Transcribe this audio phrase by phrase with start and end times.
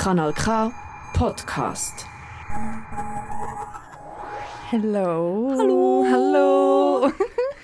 [0.00, 0.72] Kanal K
[1.12, 2.06] Podcast.
[4.72, 5.54] Hallo.
[5.58, 6.06] Hallo.
[6.10, 7.12] Hallo.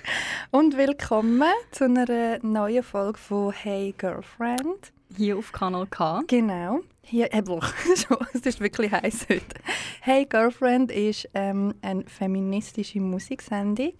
[0.51, 4.93] Und willkommen zu einer neuen Folge von Hey Girlfriend.
[5.17, 6.25] Hier auf Kanal K.
[6.27, 6.81] Genau.
[7.01, 7.43] Hier, äh,
[8.35, 9.57] es ist wirklich heiß heute.
[10.03, 13.95] Hey Girlfriend ist ähm, eine feministische Musiksendung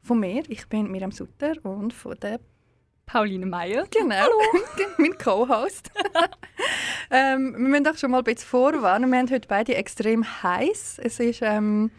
[0.00, 0.42] von mir.
[0.48, 2.40] Ich bin Miriam Sutter und von der
[3.06, 3.86] Pauline Meyer.
[3.90, 4.26] Genau,
[4.98, 5.90] mein Co-Host.
[7.10, 9.10] ähm, wir müssen auch schon mal ein bisschen vorwarnen.
[9.10, 11.00] Wir haben heute beide extrem heiß.
[11.02, 11.90] Es ist ähm,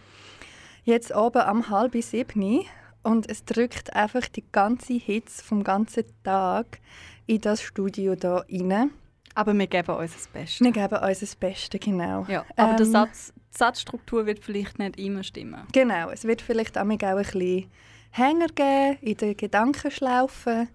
[0.83, 2.65] jetzt oben am halb sieben
[3.03, 6.79] und es drückt einfach die ganze Hitze vom ganzen Tag
[7.27, 8.91] in das Studio da rein.
[9.35, 10.63] Aber wir geben uns das Beste.
[10.63, 12.25] Wir geben uns das Beste, genau.
[12.29, 15.67] Ja, aber Ähm, der Satz, die Satzstruktur wird vielleicht nicht immer stimmen.
[15.73, 17.69] Genau, es wird vielleicht auch ein bisschen
[18.11, 20.69] Hänger geben in den Gedankenschlaufen,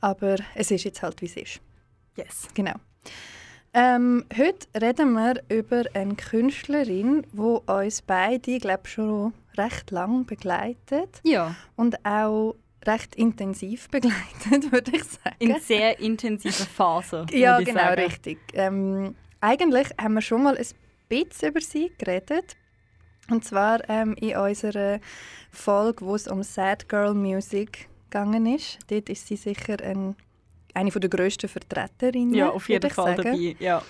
[0.00, 1.60] aber es ist jetzt halt, wie es ist.
[2.16, 2.48] Yes.
[2.54, 2.74] Genau.
[3.72, 11.20] Ähm, heute reden wir über eine Künstlerin, die uns beide, glaube schon recht lang begleitet
[11.22, 15.36] Ja, und auch recht intensiv begleitet, würde ich sagen.
[15.38, 17.26] in sehr intensiver Phase.
[17.32, 18.02] ja, genau, sagen.
[18.02, 18.38] richtig.
[18.54, 20.66] Ähm, eigentlich haben wir schon mal ein
[21.08, 22.56] bisschen über sie geredet.
[23.30, 24.98] Und zwar ähm, in unserer
[25.52, 28.78] Folge, wo es um Sad Girl Music gegangen ist.
[28.88, 30.16] Dort ist sie sicher ein,
[30.74, 32.34] eine der grössten Vertreterinnen.
[32.34, 33.22] Ja, auf jeden Fall sagen.
[33.32, 33.56] dabei.
[33.58, 33.82] Ja.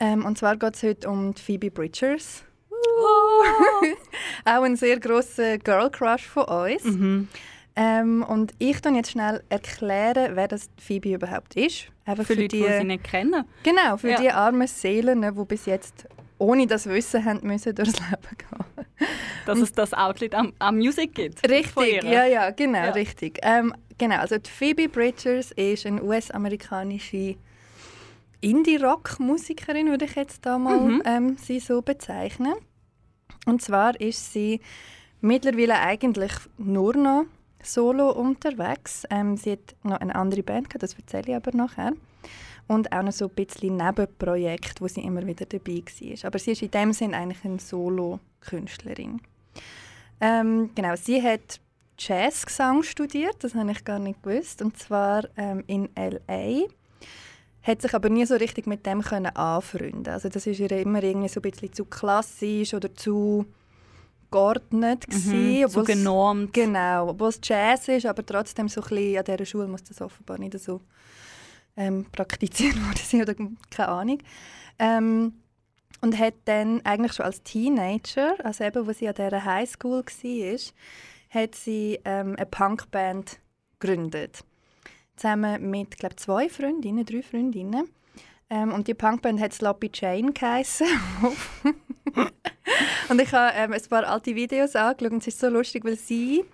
[0.00, 2.44] Ähm, und zwar geht es heute um die Phoebe Bridgers.
[2.70, 3.44] Oh.
[4.44, 6.84] Auch ein sehr grosser Girl Crush von uns.
[6.84, 7.28] mhm.
[7.74, 11.86] Ähm, und ich dann jetzt schnell erklären, wer das Phoebe überhaupt ist.
[12.04, 13.46] Einfach Für, Leute, die sie nicht kennen.
[13.62, 14.20] Genau, für Ja.
[14.20, 18.64] die armen Seelen, die bis jetzt ohne das Wissen haben müssen durchs Leben gehen.
[19.46, 21.48] Dass es das Outlet am, am Music gibt.
[21.48, 22.90] Richtig, ja, ja, genau, Ja.
[22.90, 23.38] richtig.
[23.42, 27.36] Ähm, genau, also die Phoebe Bridgers ist eine US-amerikanische
[28.40, 31.02] Indie-Rock-Musikerin, würde ich jetzt da mal Mhm.
[31.04, 32.54] ähm, sie so bezeichnen.
[33.46, 34.60] Und zwar ist sie
[35.20, 37.24] mittlerweile eigentlich nur noch
[37.62, 39.04] solo unterwegs.
[39.10, 41.92] Ähm, sie hat noch eine andere Band gehabt, das erzähle ich aber nachher.
[42.68, 46.26] Und auch noch so ein bisschen Nebenprojekt, wo sie immer wieder dabei war.
[46.26, 47.58] Aber sie ist in dem Sinn eigentlich eine
[48.42, 49.20] Solo-Künstlerin.
[50.20, 51.60] Ähm, genau, sie hat
[51.98, 56.62] Jazzgesang studiert, das habe ich gar nicht gewusst, und zwar ähm, in L.A.,
[57.62, 60.08] hat sich aber nie so richtig mit dem können anfreunden.
[60.12, 63.46] Also das ist ihr immer irgendwie so ein bisschen zu klassisch oder zu
[64.32, 65.64] geordnet gewesen, Mhm.
[65.66, 66.52] Obwohl's- genormt.
[66.52, 70.00] Genau, obwohl es Jazz ist, aber trotzdem so ein bisschen, an dieser Schule muss das
[70.00, 70.80] offenbar nicht so
[71.76, 73.34] ähm, praktiziert worden sein oder
[73.70, 74.18] keine Ahnung.
[74.80, 75.32] Ähm,
[76.02, 80.58] und hat dann eigentlich schon als Teenager, also eben, wo sie an dieser Highschool war,
[81.30, 83.38] hat sie ähm, eine Punkband
[83.78, 84.44] gegründet.
[85.16, 87.88] Zusammen mit, glaube zwei Freundinnen, drei Freundinnen.
[88.50, 90.88] Ähm, und die Punkband hat Sloppy Jane geheissen.
[93.08, 95.96] und ich habe ähm, ein paar alte Videos angeschaut und es ist so lustig, weil
[95.96, 96.44] sie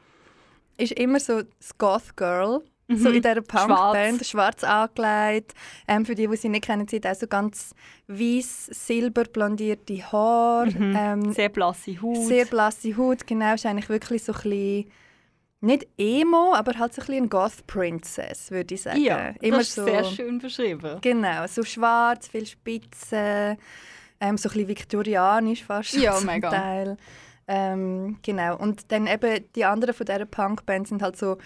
[0.76, 3.15] ist immer so das Goth Girl, so Mhm.
[3.16, 5.53] in dieser Punkband, schwarz, angelegt.
[5.87, 7.75] Ähm, für die, die sie nicht kennen, auch so ganz
[8.06, 10.71] weiß, silber blondierte Haare.
[10.71, 10.97] Mhm.
[10.97, 12.16] Ähm, Sehr blasse Haut.
[12.26, 13.54] sehr blasse Haut, genau.
[13.54, 14.91] Ist eigentlich wirklich so ein bisschen,
[15.60, 19.00] nicht Emo, aber halt so ein bisschen eine Goth-Princess, würde ich sagen.
[19.03, 20.99] ja, Immer das ist so, sehr schön beschrieben.
[21.03, 23.59] Genau, so schwarz, viel Spitzen,
[24.20, 26.49] ähm, so ein bisschen viktorianisch fast Ja, zum mega.
[26.49, 26.97] Teil.
[27.47, 31.38] Ähm, genau, und dann eben die anderen von dieser Punkband sind halt so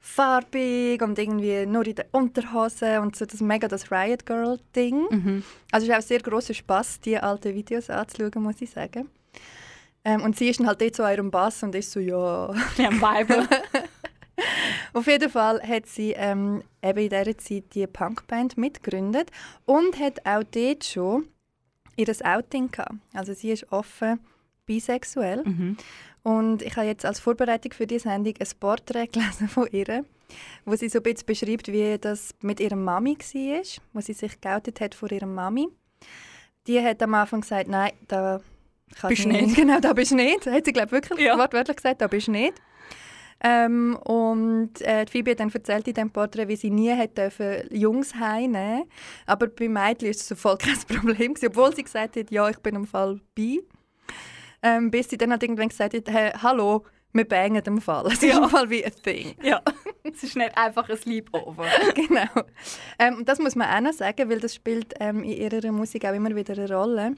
[0.00, 5.06] farbig und irgendwie nur in der Unterhose und so das mega das Riot Girl Ding.
[5.10, 5.42] Mhm.
[5.70, 9.08] Also es ist auch sehr grosser Spass, die alten Videos anzuschauen, muss ich sagen.
[10.04, 12.54] Ähm, und sie ist dann halt dort so an ihrem Bass und ist so, ja.
[12.76, 13.46] Wir haben Weiber.
[14.92, 19.30] Auf jeden Fall hat sie ähm, eben in dieser Zeit die Punkband mitgegründet
[19.66, 21.26] und hat auch dort schon
[21.96, 22.94] ihr Outing gehabt.
[23.12, 24.20] Also sie ist offen
[24.68, 25.42] bisexuell.
[25.44, 25.76] mhm.
[26.24, 30.04] Und ich habe jetzt als Vorbereitung für die Sendung ein Porträt gelesen von ihr,
[30.66, 33.62] wo sie so ein bisschen beschreibt, wie das mit ihrer Mami war,
[33.94, 35.68] wo sie sich geoutet hat vor ihrer Mami.
[36.66, 38.40] Die hat am Anfang gesagt, nein, da
[39.00, 39.56] kannst Bist du nicht.
[39.60, 40.46] Genau, da bist du nicht.
[40.46, 41.38] Hat sie, glaube wirklich Ja.
[41.38, 42.54] wortwörtlich gesagt, da bist du nicht.
[43.40, 47.62] Ähm, und äh, die Phoebe hat dann erzählt in diesem Porträt, wie sie nie dürfen
[47.70, 48.84] Jungs heimnehmen
[49.26, 52.50] Aber bei Mädchen war es so voll kein Problem, gewesen, obwohl sie gesagt hat, ja,
[52.50, 53.62] ich bin im Fall bi.
[54.62, 58.06] Ähm, bis sie dann halt irgendwann gesagt hat, hey, hallo, wir bangen im Fall.
[58.08, 58.38] Es ist Ja.
[58.42, 59.34] im Fall wie ein Thing.
[59.42, 59.62] Ja,
[60.02, 61.66] es ist nicht einfach ein Sleepover.
[61.94, 62.44] genau.
[62.98, 66.04] Ähm, und das muss man auch noch sagen, weil das spielt ähm, in ihrer Musik
[66.04, 67.14] auch immer wieder eine Rolle.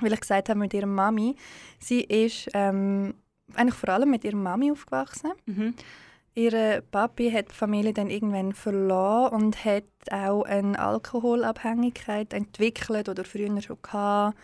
[0.00, 1.36] Weil ich gesagt habe mit ihrer Mami,
[1.78, 3.14] sie ist ähm,
[3.54, 5.32] eigentlich vor allem mit ihrer Mami aufgewachsen.
[5.46, 5.74] Mhm.
[6.34, 13.24] Ihre Papi hat die Familie dann irgendwann verloren und hat auch eine Alkoholabhängigkeit entwickelt oder
[13.24, 14.38] früher schon gehabt.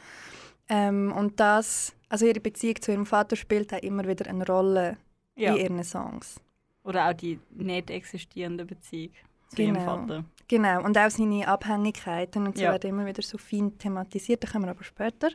[0.69, 4.97] Ähm, und das, also ihre Beziehung zu ihrem Vater spielt auch immer wieder eine Rolle
[5.37, 5.55] Ja.
[5.55, 6.41] in ihren Songs.
[6.85, 9.13] Oder auch die nicht existierende Beziehung
[9.49, 9.85] zu ihrem Genau.
[9.85, 10.25] Vater.
[10.49, 12.73] Genau, und auch seine Abhängigkeiten und so Ja.
[12.73, 15.31] werden immer wieder so fein thematisiert, da kommen wir aber später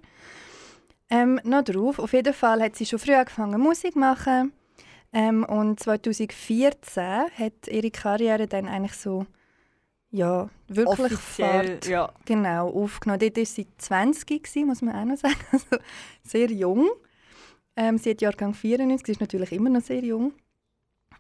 [1.10, 2.00] ähm, noch drauf.
[2.00, 4.54] Auf jeden Fall hat sie schon früh angefangen Musik zu machen
[5.12, 7.04] ähm, und 2014
[7.38, 9.26] hat ihre Karriere dann eigentlich so
[10.12, 12.14] ja, wirklich Offiziell, Fahrt ja.
[12.26, 13.20] genau, aufgenommen.
[13.20, 15.78] Dort war sie 20, gewesen, muss man auch noch sagen, also
[16.24, 16.90] sehr jung.
[17.78, 20.34] Ähm, sie hat Jahrgang 94, sie ist natürlich immer noch sehr jung.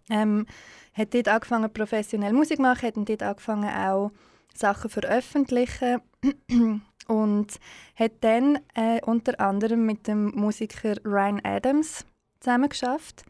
[0.09, 0.45] Ähm,
[0.93, 4.11] hat dort angefangen professionell Musik zu machen, hat dort angefangen auch
[4.53, 6.01] Sachen zu veröffentlichen
[7.07, 7.59] und
[7.95, 12.05] hat dann äh, unter anderem mit dem Musiker Ryan Adams
[12.41, 13.23] zusammen geschafft.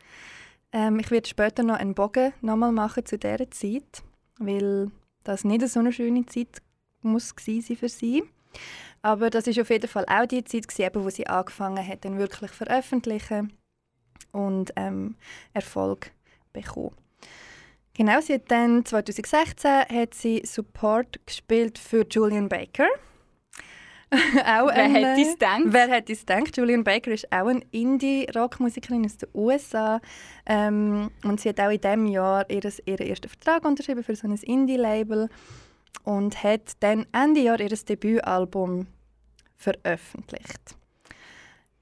[0.71, 4.01] Ähm, ich werde später noch einen Bogen nochmal machen zu dieser Zeit,
[4.39, 4.89] weil
[5.23, 6.61] das nicht so eine schöne Zeit
[7.01, 8.23] muss sein für sie.
[9.01, 12.17] Aber das ist auf jeden Fall auch die Zeit, gewesen, wo sie angefangen hat, dann
[12.19, 13.53] wirklich veröffentlichen
[14.31, 15.15] und ähm,
[15.53, 16.11] Erfolg
[16.53, 16.95] bekommen.
[17.93, 22.87] Genau, sie hat dann 2016 hat sie Support gespielt für Julian Baker.
[24.45, 25.61] auch Wer ein, hätte es gedacht?
[25.65, 26.57] Wer hätte es gedacht?
[26.57, 30.01] Julian Baker ist auch eine Indie-Rockmusikerin aus den USA.
[30.45, 34.27] Ähm, und sie hat auch in diesem Jahr ihres, ihren ersten Vertrag unterschrieben für so
[34.27, 35.29] ein Indie-Label
[36.03, 38.87] und hat dann Ende Jahr ihr Debütalbum
[39.55, 40.75] veröffentlicht.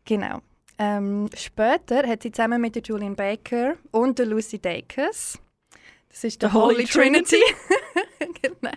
[0.05, 0.41] Genau.
[0.77, 5.39] Ähm, später hat sie zusammen mit der Julian Baker und der Lucy Dacus,
[6.21, 7.39] das ist der Holy Holy Trinity,
[8.41, 8.71] genau.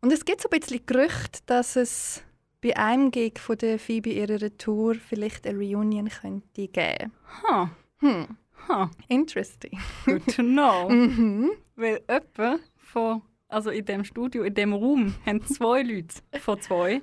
[0.00, 2.22] und es gibt so ein bisschen Gerüchte, dass es
[2.62, 7.12] bei einem Gig von der Phoebe ihrer Tour vielleicht eine Reunion könnte geben.
[7.42, 7.66] Huh.
[7.98, 8.26] Hm,
[8.68, 8.86] Huh.
[9.08, 9.78] interesting.
[10.06, 10.88] Good to know.
[10.90, 11.50] Mhm.
[11.74, 17.02] Weil jemand von, also in dem Studio, in dem Raum, haben zwei Leute von zwei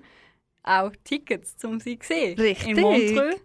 [0.63, 2.39] auch Tickets, um sie zu sehen.
[2.39, 2.67] Richtig.
[2.69, 3.41] In Montreux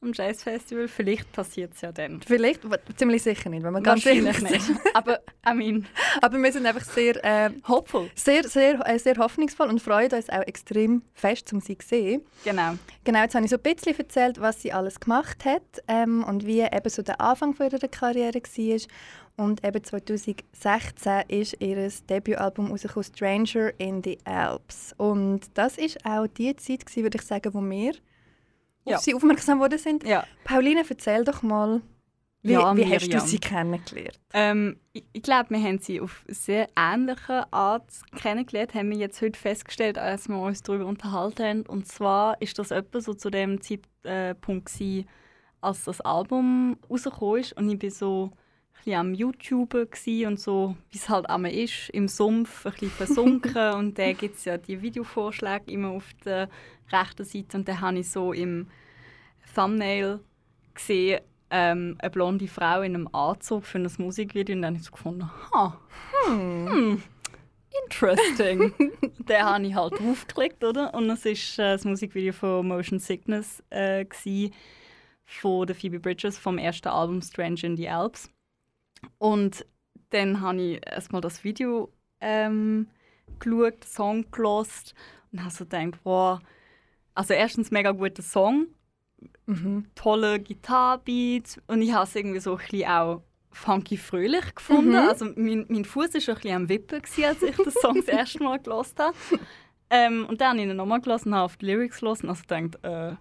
[0.00, 0.88] am Jazzfestival.
[0.88, 2.20] Vielleicht passiert es ja dann.
[2.22, 2.60] Vielleicht,
[2.96, 4.70] ziemlich sicher nicht, wenn man ganz ehrlich nicht.
[4.94, 5.86] Aber, I mean,
[6.22, 8.10] Aber wir sind einfach sehr, äh, hopeful.
[8.14, 12.22] sehr, sehr, äh, sehr hoffnungsvoll und freuen uns auch extrem fest, um sie zu sehen.
[12.44, 12.74] Genau.
[13.04, 16.46] Genau, jetzt habe ich so ein bisschen erzählt, was sie alles gemacht hat ähm, und
[16.46, 18.80] wie eben so der Anfang von ihrer Karriere war.
[19.36, 24.94] Und eben 2016 ist ihr Debütalbum rausgekommen, «Stranger in the Alps».
[24.96, 27.92] Und das ist auch die Zeit, gewesen, würde ich sagen, wo wir
[28.88, 28.96] Ja.
[28.96, 30.04] auf sie aufmerksam geworden sind.
[30.04, 30.24] Ja.
[30.44, 31.80] Pauline, erzähl doch mal,
[32.42, 34.20] wie, Ja, wie hast du sie kennengelernt?
[34.32, 39.20] Ähm, ich ich glaube, wir haben sie auf sehr ähnliche Art kennengelernt, haben wir jetzt
[39.20, 41.62] heute festgestellt, als wir uns darüber unterhalten haben.
[41.62, 45.08] Und zwar ist das etwa so zu dem Zeitpunkt, gewesen,
[45.60, 47.52] als das Album rausgekommen ist.
[47.54, 48.30] Und ich war so
[48.88, 52.90] bisschen am YouTuben gsi und so, wie es halt einmal ist, im Sumpf ein bisschen
[52.90, 53.72] versunken.
[53.74, 56.48] und da gibt es ja die Videovorschläge immer auf der
[56.90, 57.58] rechten Seite.
[57.58, 58.68] Und da habe ich so im
[59.54, 60.20] Thumbnail
[60.74, 61.20] gesehen,
[61.50, 64.92] ähm, eine blonde Frau in einem Anzug für ein Musikvideo und dann habe ich so
[64.92, 65.80] gefunden, ha,
[66.26, 67.02] hm,
[67.84, 68.74] interesting.
[69.18, 70.92] den habe ich halt aufgeklickt, oder?
[70.92, 74.52] Und es war äh, das Musikvideo von Motion Sickness äh, gsi,
[75.24, 78.30] von der Phoebe Bridges vom ersten Album Strange in the Alps.
[79.18, 79.64] Und
[80.10, 82.88] dann habe ich erstmal das Video ähm,
[83.38, 84.94] geschaut, den Song gelost
[85.32, 86.40] und habe so gedacht, wow,
[87.14, 88.68] also erstens mega guter Song,
[89.46, 89.86] Mhm.
[89.94, 94.90] tolle Gitarrebeat und ich habe es irgendwie so ein bisschen auch funky fröhlich gefunden.
[94.90, 95.08] Mhm.
[95.08, 97.96] Also mein, mein Fuß war schon ein bisschen am Wippen, gewesen, als ich den Song
[97.96, 99.16] das erste Mal gehört habe.
[99.90, 102.42] Ähm, und dann habe ich ihn nochmal gelassen, habe auf die Lyrics gelassen und also
[102.42, 103.16] gedacht, äh,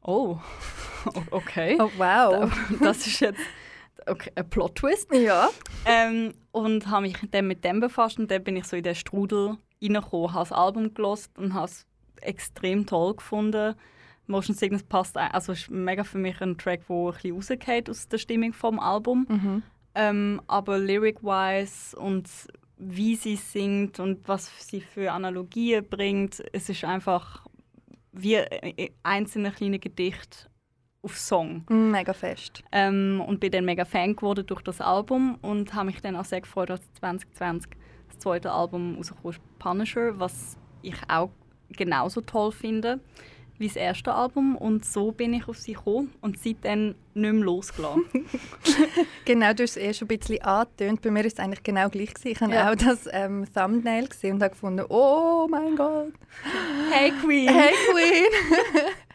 [0.00, 0.38] oh,
[1.30, 1.76] okay.
[1.78, 2.50] Oh, wow.
[2.80, 3.40] Das ist jetzt
[4.06, 5.12] okay, ein Plot-Twist.
[5.14, 5.48] Ja.
[5.84, 8.94] Ähm, und habe mich dann mit dem befasst und dann bin ich so in den
[8.94, 11.86] Strudel reingekommen, habe das Album gelost und habe es
[12.20, 13.74] extrem toll gefunden.
[14.26, 17.88] Motion Sickness passt, ein- also ist mega für mich ein Track, der ein bisschen rausgeht
[17.88, 19.26] aus der Stimmung vom Album.
[19.28, 19.62] Mhm.
[19.94, 22.28] Ähm, aber lyric-wise und
[22.76, 27.46] wie sie singt und was sie für Analogien bringt, es ist einfach
[28.12, 28.38] wie
[29.02, 30.46] einzelne kleine Gedichte
[31.02, 31.64] auf Song.
[31.68, 32.62] Mega fest.
[32.72, 36.24] Ähm, und bin dann mega Fan geworden durch das Album und habe mich dann auch
[36.24, 37.70] sehr gefreut, als 2020
[38.08, 41.30] das zweite Album rausgekommen ist, Punisher, was ich auch
[41.70, 43.00] genauso toll finde
[43.58, 47.32] wie das erste Album und so bin ich auf sie gekommen und seitdem nicht mehr
[47.32, 48.04] losgelassen.
[49.24, 51.02] genau, du hast es eh schon ein bisschen angetönt.
[51.02, 52.14] Bei mir war es eigentlich genau gleich.
[52.14, 52.28] Gewesen.
[52.28, 52.70] Ich habe Ja.
[52.70, 56.12] auch das ähm, Thumbnail gesehen und habe gefunden, oh mein Gott,
[56.92, 57.48] hey Queen!
[57.48, 58.84] hey Queen!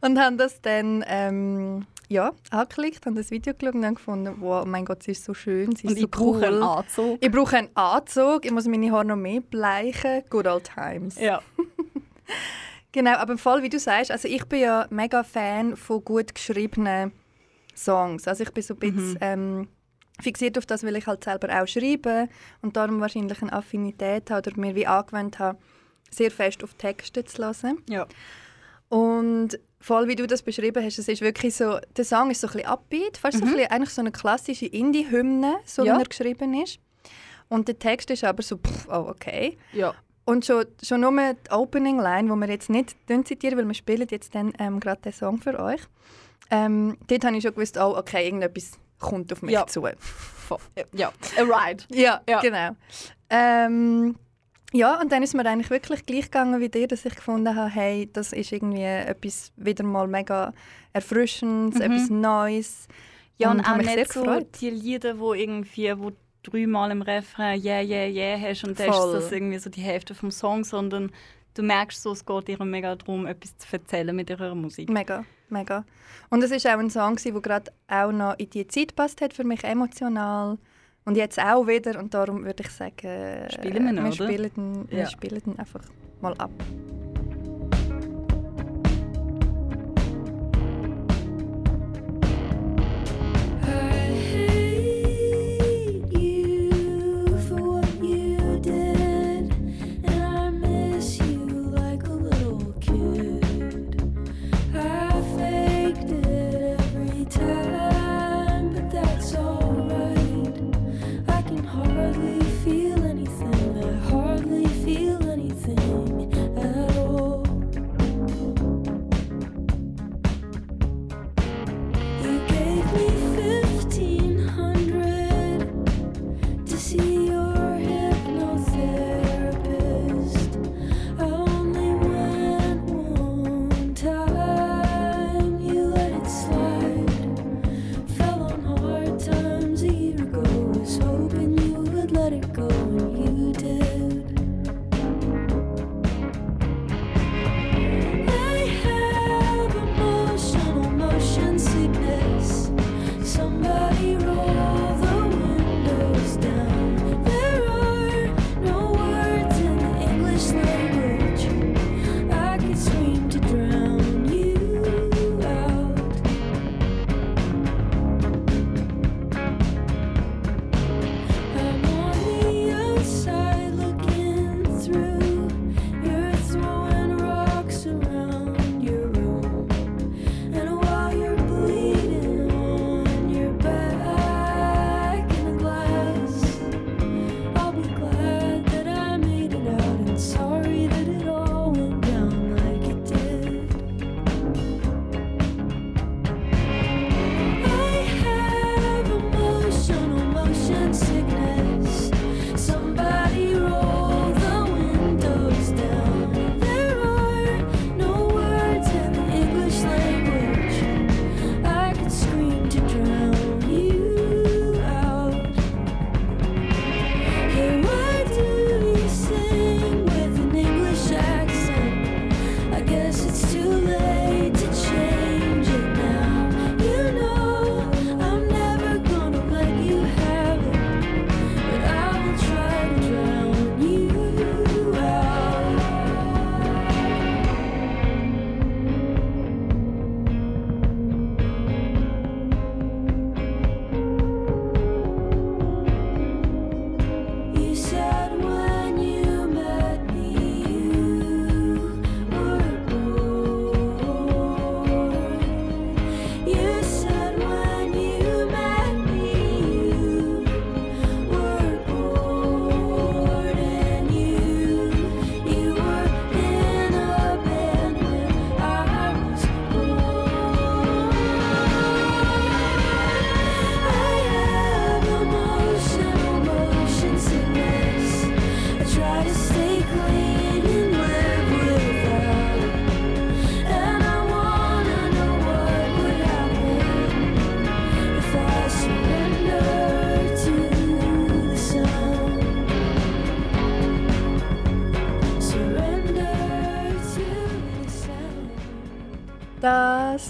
[0.00, 4.64] und habe das dann ähm, ja, angeklickt, habe das Video geschaut und dann gefunden, wow,
[4.64, 6.62] mein Gott, sie ist so schön, sie ist Und so ich brauche einen cool.
[6.62, 7.18] Anzug.
[7.20, 10.22] Ich brauche einen Anzug, ich muss meine Haare noch mehr bleichen.
[10.30, 11.18] Good old times.
[11.18, 11.40] Ja.
[12.92, 16.32] Genau, aber im Fall, wie du sagst, also ich bin ja mega Fan von gut
[16.32, 17.10] geschriebenen
[17.74, 18.28] Songs.
[18.28, 19.68] Also ich bin so ein bisschen ähm,
[20.20, 22.28] fixiert auf das, weil ich halt selber auch schreibe
[22.62, 25.58] und darum wahrscheinlich eine Affinität habe oder mir wie angewöhnt habe,
[26.08, 27.78] sehr fest auf Texte zu hören.
[27.88, 28.06] ja.
[28.88, 32.46] Und voll wie du das beschrieben hast, es ist wirklich so, der Song ist so
[32.48, 35.96] ein bisschen upbeat, fast so ein bisschen, eigentlich so eine klassische Indie-Hymne, so Ja.
[35.96, 36.78] wie er geschrieben ist.
[37.48, 39.58] Und der Text ist aber so, pff, oh okay.
[39.72, 39.94] Ja.
[40.24, 44.06] Und schon, schon nur die Opening Line, die wir jetzt nicht zitieren, weil wir spielen
[44.10, 45.80] jetzt dann ähm, gerade den Song für euch.
[46.50, 49.66] Ähm, dort habe ich schon gewusst, oh, okay, irgendetwas kommt auf mich Ja.
[49.66, 49.86] zu.
[50.94, 51.12] Ja.
[51.38, 51.84] A ride.
[51.90, 52.40] Ja, Ja.
[52.40, 52.70] genau.
[53.28, 54.16] Ähm,
[54.74, 57.70] ja, und dann ist mir eigentlich wirklich gleich gegangen wie dir, dass ich gefunden habe,
[57.70, 60.52] hey, das ist irgendwie etwas wieder mal mega
[60.92, 62.88] Erfrischendes, etwas Neues.
[63.38, 64.48] Ja, und, Und auch nicht so gefreut.
[64.60, 66.10] die Lieder, wo irgendwie, wo
[66.42, 70.14] dreimal im Refrain «Yeah, yeah, yeah» hast und dann ist das irgendwie so die Hälfte
[70.14, 71.12] vom Song, sondern
[71.54, 74.90] du merkst so, es geht ihr mega darum, etwas zu erzählen mit ihrer Musik.
[74.90, 75.84] Mega, mega.
[76.30, 79.32] Und es ist auch ein Song, der gerade auch noch in die Zeit passt hat,
[79.32, 80.58] für mich emotional.
[81.06, 81.98] Und jetzt auch wieder.
[81.98, 82.92] Und darum würde ich sagen,
[83.50, 85.06] Spielen wir ihn, wir, spielen ihn, wir Ja.
[85.06, 85.82] spielen einfach
[86.20, 86.50] mal ab.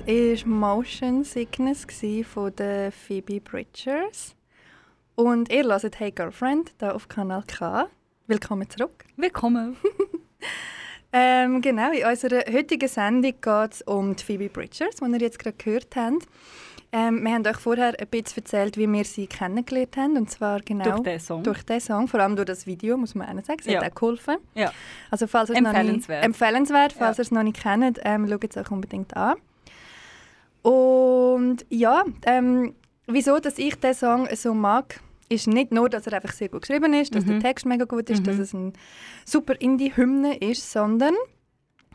[0.07, 1.87] War Motion Sickness
[2.25, 4.35] von der Phoebe Bridgers.
[5.15, 7.89] Und ihr hört Hey Girlfriend hier auf Kanal K.
[8.27, 9.05] Willkommen zurück.
[9.17, 9.77] Willkommen.
[11.17, 15.39] Ähm, genau, in unserer heutigen Sendung geht es um die Phoebe Bridgers, die ihr jetzt
[15.39, 16.27] gerade gehört habt.
[16.91, 20.17] Ähm, wir haben euch vorher ein bisschen erzählt, wie wir sie kennengelernt haben.
[20.17, 21.45] Und zwar genau Durch den Song.
[21.45, 23.61] durch den Song, vor allem durch das Video, muss man auch sagen.
[23.61, 23.81] Es Ja.
[23.81, 24.39] hat auch geholfen.
[24.57, 24.73] Ja.
[25.09, 26.25] Also falls es noch nicht, Empfehlenswert.
[26.25, 27.21] empfehlenswert, falls Ja.
[27.21, 29.37] ihr es noch nicht kennt, ähm, schaut es euch unbedingt an.
[30.69, 32.75] Und ja, ähm,
[33.07, 36.63] wieso dass ich diesen Song so mag, ist nicht nur, dass er einfach sehr gut
[36.63, 37.29] geschrieben ist, dass Mhm.
[37.33, 38.25] der Text mega gut ist, Mhm.
[38.25, 38.73] dass es ein
[39.27, 41.15] super Indie-Hymne ist, sondern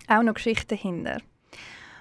[0.07, 1.17] auch noch Geschichten dahinter.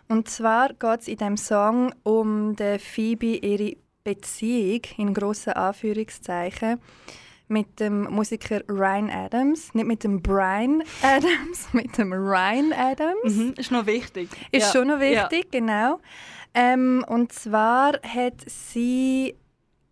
[0.08, 6.80] Und zwar geht es in diesem Song um die Phoebe, ihre Beziehung, in grossen Anführungszeichen,
[7.50, 9.74] mit dem Musiker Ryan Adams.
[9.74, 13.34] Nicht mit dem Brian Adams, mit dem Ryan Adams.
[13.36, 13.54] Mhm.
[13.56, 14.28] Ist noch wichtig.
[14.52, 14.80] Ist Ja.
[14.80, 16.00] schon noch wichtig, genau.
[16.54, 19.34] Ähm, und zwar hat sie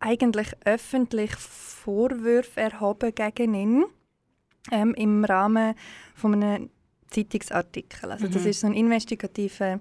[0.01, 3.85] eigentlich öffentlich Vorwürfe erhoben gegen ihn
[4.73, 5.75] ähm, im Rahmen
[6.15, 6.71] von einem
[7.11, 8.11] Zeitungsartikel.
[8.11, 8.49] Also das Mhm.
[8.51, 9.81] ist so ein investigativer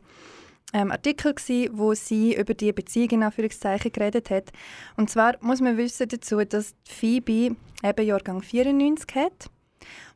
[0.74, 4.51] ähm, Artikel gsi, wo sie über die Beziehung in Anführungszeichen geredet hat.
[4.98, 9.50] Und zwar muss man wissen dazu, dass die Phoebe eben Jahrgang 94 hat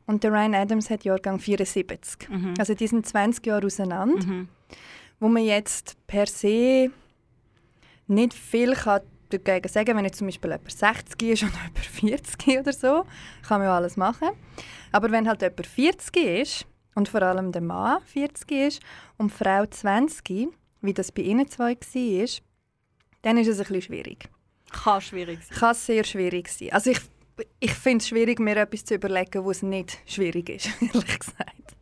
[0.06, 2.28] und der Ryan Adams hat Jahrgang 74.
[2.28, 2.54] Mhm.
[2.58, 4.48] Also die sind 20 Jahre auseinander Mhm.
[5.20, 6.90] Wo man jetzt per se
[8.06, 11.52] nicht viel kann dagegen sagen wenn jetzt zum Beispiel jemand 60 ist oder
[12.02, 13.04] jemand 40 oder so,
[13.46, 14.30] kann man ja alles machen.
[14.92, 18.80] Aber wenn halt jemand 40 ist und vor allem der Mann 40 ist
[19.18, 20.48] und die Frau 20,
[20.80, 22.28] wie das bei ihnen zwei war,
[23.22, 24.28] dann ist es ein bisschen schwierig.
[24.72, 25.58] Kann schwierig sein.
[25.58, 26.72] Kann sehr schwierig sein.
[26.72, 27.00] Also ich,
[27.58, 31.76] ich finde es schwierig, mir etwas zu überlegen, wo es nicht schwierig ist, ehrlich gesagt.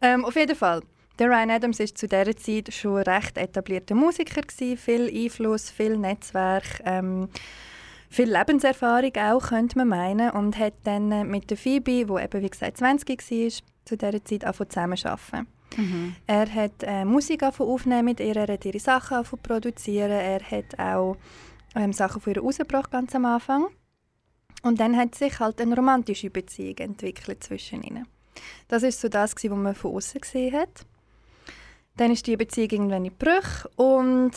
[0.00, 0.82] Ähm, auf jeden Fall.
[1.18, 5.96] Der Ryan Adams ist zu dieser Zeit schon recht etablierter Musiker gewesen, viel Einfluss, viel
[5.96, 7.28] Netzwerk, ähm,
[8.08, 12.42] viel Lebenserfahrung auch, könnte man meinen, und hat dann äh, mit der Phoebe, die eben
[12.42, 13.50] wie gesagt 20 war,
[13.84, 15.46] zu dieser Zeit angefangen zusammenzuarbeiten.
[15.76, 16.14] Mhm.
[16.26, 21.16] Er hat äh, Musik aufnehmen mit ihr, er hat ihre Sachen produzieren, er hat auch
[21.74, 23.66] ähm, Sachen von ihr rausgebracht ganz am Anfang.
[24.62, 28.06] Und dann hat sich halt eine romantische Beziehung entwickelt zwischen ihnen.
[28.68, 30.86] Das ist so das, was man von außen gesehen hat.
[31.98, 34.32] Dann ist die Beziehung irgendwann in Bruch und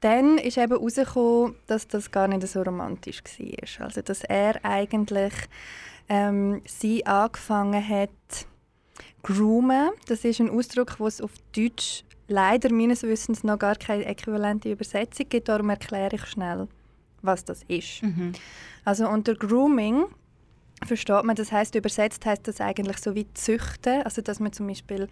[0.00, 3.22] dann ist eben herausgekommen, dass das gar nicht so romantisch
[3.78, 3.86] war.
[3.86, 5.32] Also dass er eigentlich
[6.08, 8.46] ähm, sie angefangen hat
[9.22, 9.90] groomen.
[10.06, 14.70] Das ist ein Ausdruck, wo es auf Deutsch leider meines Wissens noch gar keine äquivalente
[14.70, 15.48] Übersetzung gibt.
[15.48, 16.68] Darum erkläre ich schnell,
[17.22, 18.02] was das ist.
[18.02, 18.32] Mhm.
[18.84, 20.04] Also unter Grooming
[20.86, 24.66] versteht man, das heißt übersetzt heißt das eigentlich so wie züchten, also dass man zum
[24.66, 25.08] Beispiel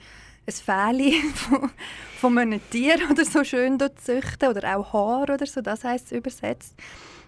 [0.48, 1.70] ein Fähli von,
[2.18, 6.12] von einem Tier oder so schön züchten oder auch Haar oder so, das heißt es
[6.12, 6.74] übersetzt.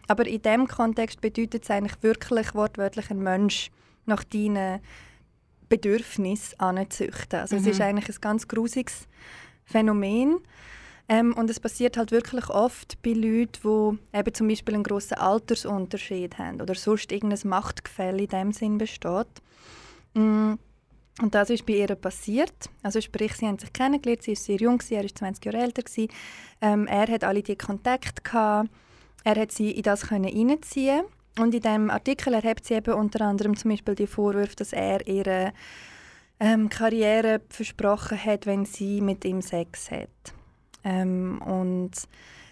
[0.08, 3.70] Aber in dem Kontext bedeutet es eigentlich wirklich wortwörtlich ein Mensch
[4.06, 4.80] nach deinen
[5.68, 7.38] Bedürfnissen anzüchten.
[7.40, 7.70] Also es Mhm.
[7.70, 9.06] ist eigentlich ein ganz grusiges
[9.64, 10.40] Phänomen.
[11.08, 15.14] Ähm, und es passiert halt wirklich oft bei Leuten, die eben zum Beispiel einen grossen
[15.14, 19.26] Altersunterschied haben oder sonst irgendein Machtgefälle in dem Sinn besteht.
[20.14, 20.54] Mm,
[21.20, 22.70] Und das ist bei ihr passiert.
[22.82, 25.82] Also sprich, sie haben sich kennengelernt, sie war sehr jung, er war 20 Jahre älter.
[26.62, 28.70] Ähm, er hat alle die Kontakte gehabt.
[29.24, 31.02] Er hat sie in das können reinziehen
[31.38, 35.06] Und in diesem Artikel erhebt sie eben unter anderem zum Beispiel die Vorwürfe, dass er
[35.06, 35.52] ihre
[36.38, 40.08] ähm, Karriere versprochen hat, wenn sie mit ihm Sex hat.
[40.84, 41.90] Ähm, und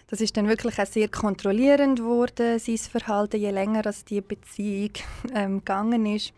[0.07, 4.91] das ist dann wirklich auch sehr kontrollierend geworden, sein Verhalten, je länger als die Beziehung
[5.33, 6.33] ähm, gegangen ist.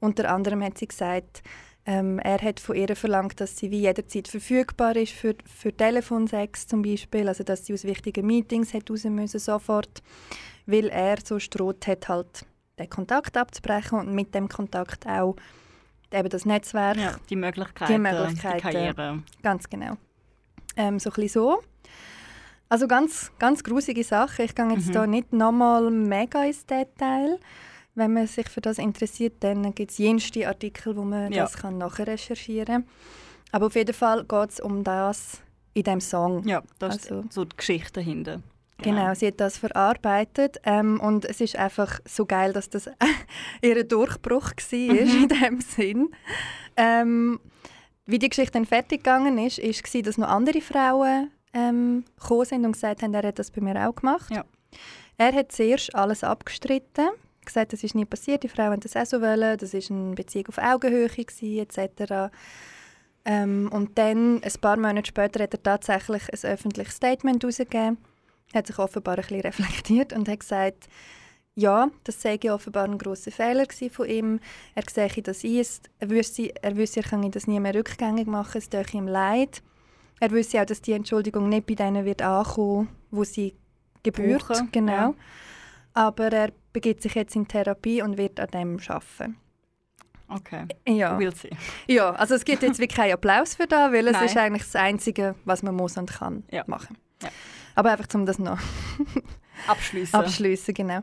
[0.00, 1.42] Unter anderem hat sie gesagt,
[1.86, 6.66] ähm, er hat von ihr verlangt, dass sie wie jederzeit verfügbar ist für, für Telefonsex
[6.66, 10.02] zum Beispiel, also dass sie aus wichtigen Meetings hat raus müssen, sofort,
[10.66, 12.44] weil er so droht hat, halt
[12.78, 15.36] den Kontakt abzubrechen und mit dem Kontakt auch
[16.12, 18.56] eben das Netzwerk Ja, die Möglichkeiten, Die Möglichkeiten.
[18.56, 19.22] die Karriere.
[19.42, 19.96] Ganz genau.
[20.76, 21.62] Ähm, so ein bisschen so.
[22.68, 24.44] Also ganz, ganz grusige Sache.
[24.44, 24.92] Ich gehe jetzt Mhm.
[24.92, 27.38] da nicht nochmal mega ins Detail.
[27.94, 31.42] Wenn man sich für das interessiert, dann gibt es jenste Artikel, wo man Ja.
[31.44, 32.88] das kann nachher recherchieren kann.
[33.52, 35.40] Aber auf jeden Fall geht es um das
[35.74, 36.46] in dem Song.
[36.46, 38.40] Ja, das Also- ist so die Geschichte dahinter.
[38.82, 42.88] Genau, sie hat das verarbeitet ähm, und es ist einfach so geil, dass das
[43.62, 46.08] ihr Durchbruch war in dem Sinn.
[46.78, 47.40] Ähm,
[48.06, 52.44] wie die Geschichte dann fertig gegangen ist, ist war, dass noch andere Frauen ähm, gekommen
[52.46, 54.30] sind und gesagt haben, er hat das bei mir auch gemacht.
[54.34, 54.44] Ja.
[55.18, 57.08] Er hat zuerst alles abgestritten,
[57.50, 60.14] gesagt, das ist nie passiert, die Frauen haben das auch so wollen, das ist eine
[60.14, 62.32] Beziehung auf Augenhöhe gewesen, etc.
[63.24, 67.98] Ähm, und dann, ein paar Monate später, hat er tatsächlich ein öffentliches Statement herausgegeben,
[68.54, 70.88] hat sich offenbar ein bisschen reflektiert und hat gesagt,
[71.54, 74.40] ja, das sei offenbar ein grosser Fehler von ihm.
[74.74, 75.64] Er sehe das ein,
[75.98, 79.62] er wüsste, er wüsste, er könne das nie mehr rückgängig machen, es tue ihm leid.
[80.20, 83.54] Er wüsste auch, dass die Entschuldigung nicht bei denen wird ankommen, wo sie
[84.02, 84.46] gebührt.
[84.46, 84.92] Brauchen, Genau.
[84.92, 85.14] ja.
[85.94, 89.36] Aber er begibt sich jetzt in Therapie und wird an dem arbeiten.
[90.28, 91.18] Okay, Ja.
[91.18, 91.50] we'll see.
[91.88, 94.26] Ja, also es gibt jetzt wirklich keinen Applaus für das, weil es Nein.
[94.26, 96.62] ist eigentlich das Einzige, was man muss und kann Ja.
[96.68, 96.96] machen.
[97.22, 97.30] Ja.
[97.74, 98.60] Aber einfach, um das noch
[99.66, 100.14] Abschließen.
[100.20, 101.00] abschließen, genau.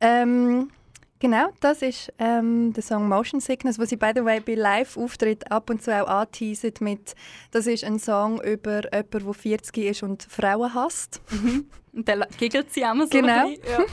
[0.00, 0.70] Ähm,
[1.18, 5.50] genau, das ist ähm, der Song Motion Sickness, wo sie by the way bei Live-Auftritt
[5.50, 7.14] ab und zu auch anteasen mit,
[7.50, 11.20] das ist ein Song über jemanden, der 40 ist und Frauen hasst.
[11.92, 13.48] Und dann giggelt sie immer so Genau.
[13.48, 13.84] Ja.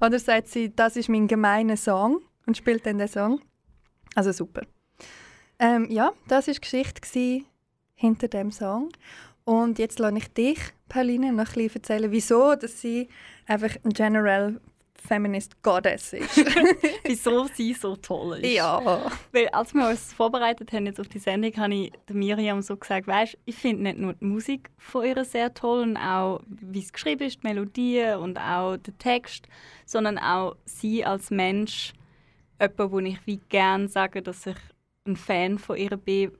[0.06, 3.40] Oder sagt sie, das ist mein gemeiner Song und spielt dann den Song.
[4.14, 4.62] Also super.
[5.58, 7.44] Ähm, ja, das war die Geschichte
[7.94, 8.90] hinter dem Song.
[9.44, 13.08] Und jetzt lasse ich dich, Pauline, noch ein bisschen erzählen, wieso dass sie
[13.46, 14.60] einfach ein General
[15.06, 16.36] Feminist Goddess ist.
[17.04, 18.52] Wieso sie so toll ist.
[18.52, 19.10] ja.
[19.32, 23.06] Weil als wir uns vorbereitet haben jetzt auf die Sendung, habe ich Miriam so gesagt,
[23.06, 26.92] weißt, ich finde nicht nur die Musik von ihr sehr toll und auch wie es
[26.92, 29.48] geschrieben ist, die Melodien und auch der Text,
[29.86, 31.92] sondern auch sie als Mensch,
[32.60, 34.56] jemand, wo ich wie gern sage, dass ich
[35.06, 36.32] ein Fan von ihr bin,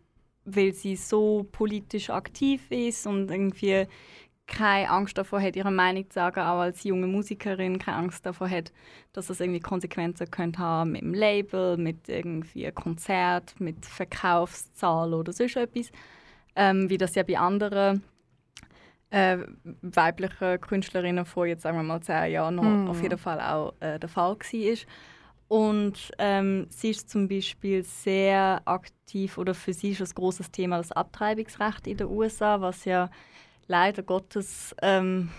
[0.45, 3.87] weil sie so politisch aktiv ist und irgendwie
[4.49, 8.51] keine Angst davor hat, ihre Meinung zu sagen, auch als junge Musikerin keine Angst davor
[8.51, 8.73] hat,
[9.13, 15.33] dass das irgendwie Konsequenzen könnte haben mit dem Label, mit irgendwie Konzert, mit Verkaufszahlen oder
[15.33, 15.93] sonst etwas.
[16.57, 18.03] Ähm, wie das ja bei anderen
[19.11, 19.39] äh,
[19.83, 22.89] weiblichen Künstlerinnen vor jetzt sagen wir mal zehn Jahren noch Mhm.
[22.89, 24.77] auf jeden Fall auch äh, der Fall war.
[25.49, 30.77] Und ähm, sie ist zum Beispiel sehr aktiv, oder für sie ist ein großes Thema
[30.77, 33.09] das Abtreibungsrecht in den USA, was ja
[33.69, 35.31] leider Gottes ähm,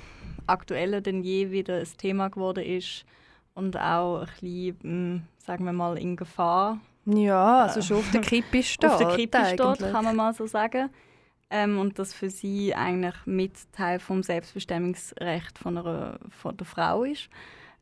[0.48, 3.06] aktueller denn je wieder ein Thema geworden ist
[3.54, 8.22] und auch ein bisschen, mh, sagen wir mal, in Gefahr Ja, also schon auf der
[8.22, 8.90] Kippe steht.
[8.90, 10.90] auf der Kippe steht, kann man mal so sagen.
[11.52, 17.04] Ähm, und das für sie eigentlich mit Teil vom Selbstbestimmungsrecht von, einer, von der Frau
[17.04, 17.28] ist.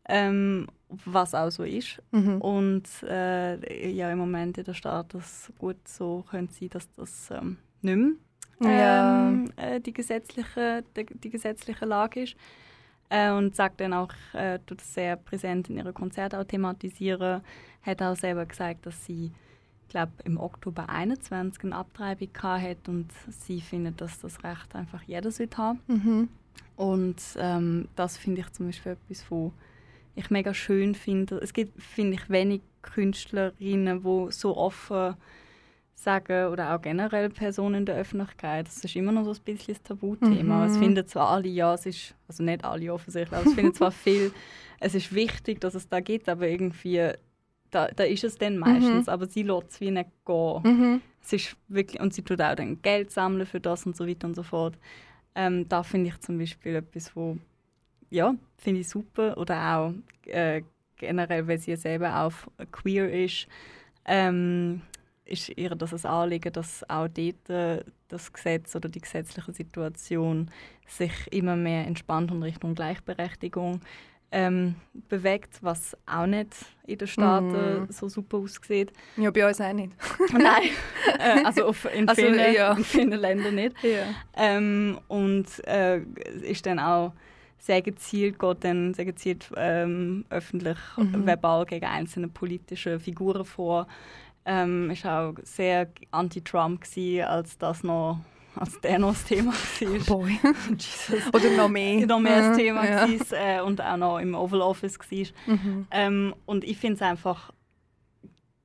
[0.08, 0.68] Ähm,
[1.04, 2.02] was auch so ist.
[2.12, 2.40] Mhm.
[2.40, 7.58] Und äh, ja, im Moment in der Status gut so könnte sein, dass das ähm,
[7.82, 8.12] nicht mehr
[8.60, 9.30] Ja.
[9.30, 12.36] ähm, äh, die, gesetzliche, die, die gesetzliche Lage ist.
[13.10, 17.42] Äh, und sagt dann auch, äh, tut das sehr präsent in ihren Konzerten auch thematisieren.
[17.82, 19.32] Hat auch selber gesagt, dass sie,
[19.88, 25.32] glaube im Oktober 21 eine Abtreibung hat und sie findet, dass das Recht einfach jeder
[25.32, 25.80] sollte haben.
[25.88, 26.30] Mhm.
[26.76, 29.54] Und ähm, das finde ich zum Beispiel etwas, wo
[30.16, 31.38] ich mega schön finde.
[31.38, 35.16] Es gibt, finde ich, wenig Künstlerinnen, die so offen
[36.00, 38.68] sagen, oder auch generell Personen in der Öffentlichkeit.
[38.68, 40.60] Das ist immer noch so ein bisschen das Tabuthema.
[40.60, 40.72] Mhm.
[40.72, 43.92] Es finden zwar alle, ja, es ist, also nicht alle offensichtlich, aber es finden zwar
[44.06, 44.32] viel,
[44.80, 47.12] es ist wichtig, dass es da gibt, aber irgendwie,
[47.72, 50.62] da, da ist es dann meistens, aber sie lässt es wie nicht gehen.
[50.64, 51.02] Mhm.
[51.22, 54.28] Es ist wirklich, und sie tut auch dann Geld sammeln für das und so weiter
[54.28, 54.78] und so fort.
[55.36, 57.38] Ähm, da finde ich zum Beispiel etwas, wo
[58.10, 59.38] ja, finde ich super.
[59.38, 59.94] Oder auch
[60.32, 60.62] äh,
[60.96, 62.34] generell, weil sie ja selber auch
[62.72, 63.48] queer ist,
[64.06, 64.82] ähm,
[65.28, 70.50] ist ihr das ein Anliegen, dass auch dort äh, das Gesetz oder die gesetzliche Situation
[70.88, 73.82] sich immer mehr entspannt und Richtung Gleichberechtigung
[74.32, 74.76] ähm,
[75.08, 76.50] bewegt, was auch nicht
[76.86, 77.88] in den Staaten Mhm.
[77.92, 78.92] so super aussieht.
[79.16, 79.94] Ja, bei uns auch nicht.
[80.34, 80.70] Nein,
[81.20, 82.74] äh, also auf, in, Also, vielen, ja.
[82.74, 83.82] in vielen Ländern nicht.
[83.84, 84.04] Ja.
[84.36, 86.00] Ähm, und äh,
[86.42, 87.14] ist dann auch
[87.60, 91.26] sehr gezielt, geht dann sehr gezielt ähm, öffentlich Mhm.
[91.26, 93.88] verbal gegen einzelne politische Figuren vor.
[94.50, 96.84] Ähm, ist auch sehr anti-Trump
[97.26, 98.22] als das noch
[98.56, 100.18] als der noch das Thema war.
[100.18, 100.40] Boy.
[100.72, 101.28] Jesus.
[101.34, 102.08] Oder noch mehr.
[102.08, 103.08] noch mehr das Thema ja.
[103.08, 105.56] war, äh, und auch noch im Oval Office war.
[105.56, 105.88] Mhm.
[105.92, 107.52] Ähm, und ich finde es einfach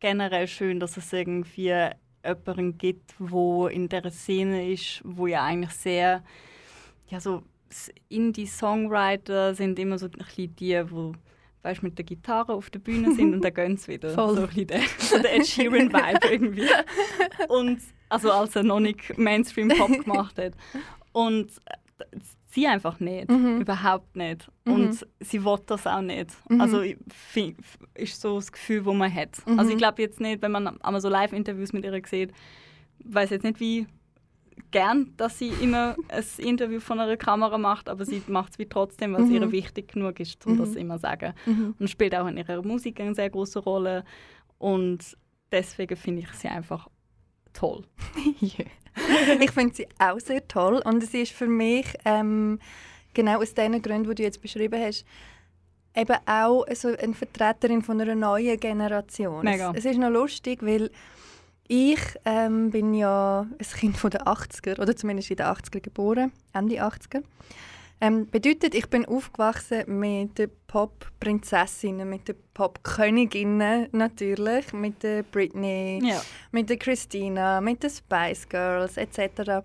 [0.00, 1.74] generell schön, dass es irgendwie
[2.24, 6.22] jemanden gibt, wo in der Szene ist, wo ja eigentlich sehr,
[7.08, 7.42] ja so
[8.08, 11.12] Indie-Songwriter sind immer so ein bisschen die, wo
[11.62, 14.10] weißt, mit der Gitarre auf der Bühne sind und dann gehen sie wieder.
[14.14, 14.34] Voll.
[14.34, 16.68] So ein bisschen der, so der Ed Sheeran-Vibe irgendwie.
[17.48, 20.54] Und, also als er noch nicht Mainstream-Pop gemacht hat.
[21.12, 22.18] Und äh,
[22.50, 23.30] sie einfach nicht.
[23.30, 23.60] Mhm.
[23.60, 24.50] Überhaupt nicht.
[24.64, 24.72] Mhm.
[24.72, 26.30] Und sie will das auch nicht.
[26.48, 26.60] Mhm.
[26.60, 27.58] Also ich find,
[27.94, 29.46] ist so das Gefühl, das man hat.
[29.46, 29.58] Mhm.
[29.58, 32.32] Also ich glaube jetzt nicht, wenn man einmal so Live-Interviews mit ihr sieht,
[33.04, 33.86] weiß jetzt nicht, wie
[34.70, 38.66] gern, dass sie immer ein Interview von einer Kamera macht, aber sie macht es wie
[38.68, 39.34] trotzdem, weil es Mhm.
[39.34, 40.58] ihr wichtig genug ist, um Mhm.
[40.58, 41.34] das immer zu sagen.
[41.46, 41.74] Mhm.
[41.78, 44.04] Und spielt auch in ihrer Musik eine sehr große Rolle.
[44.58, 45.16] Und
[45.50, 46.88] deswegen finde ich sie einfach
[47.52, 47.84] toll.
[49.40, 52.58] Ich finde sie auch sehr toll und es ist für mich ähm,
[53.14, 55.06] genau aus den Gründen, die du jetzt beschrieben hast,
[55.96, 59.44] eben auch so eine Vertreterin von einer neuen Generation.
[59.46, 59.70] Mega.
[59.70, 60.90] Es, es ist noch lustig, weil
[61.68, 66.32] ich ähm, bin ja ein Kind von den 80er oder zumindest in den 80er geboren,
[66.52, 67.22] Ende 80er.
[68.00, 76.00] Ähm, bedeutet, ich bin aufgewachsen mit den Pop-Prinzessinnen, mit den Pop-Königinnen natürlich, mit der Britney,
[76.02, 76.20] Ja.
[76.50, 79.64] mit der Christina, mit den Spice Girls etc.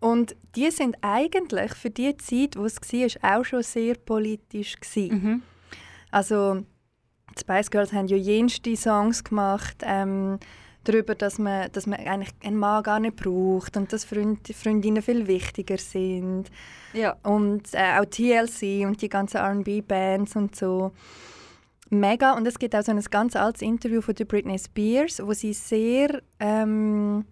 [0.00, 4.76] Und die sind eigentlich für die Zeit, wo es war, auch schon sehr politisch.
[4.96, 5.42] Mhm.
[6.12, 6.64] Also
[7.36, 10.38] die Spice Girls haben ja jenste Songs gemacht ähm,
[10.84, 15.02] darüber, dass man, dass man eigentlich einen Mann gar nicht braucht und dass Freund, Freundinnen
[15.02, 16.50] viel wichtiger sind.
[16.92, 17.16] Ja.
[17.22, 20.92] Und äh, auch TLC und die ganzen R&B-Bands und so.
[21.90, 22.32] Mega.
[22.32, 25.52] Und es gibt auch so ein ganz altes Interview von der Britney Spears, wo sie
[25.52, 27.24] sehr ähm,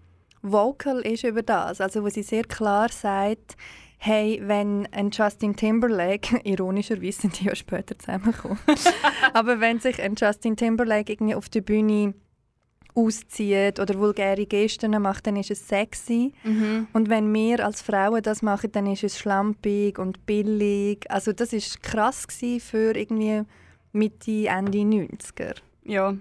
[0.42, 1.80] vocal ist über das.
[1.80, 3.56] Also wo sie sehr klar sagt,
[4.02, 8.58] hey, wenn ein Justin Timberlake, ironischerweise sind die ja später zusammengekommen,
[9.34, 12.14] aber wenn sich ein Justin Timberlake irgendwie auf der Bühne
[12.94, 16.32] auszieht oder vulgäre Gesten macht, dann ist es sexy.
[16.44, 16.88] Mhm.
[16.92, 21.10] Und wenn wir als Frauen das machen, dann ist es schlampig und billig.
[21.10, 22.26] Also das ist krass
[22.58, 23.42] für irgendwie
[23.92, 25.54] Mitte, Ende 90er.
[25.84, 26.14] Ja.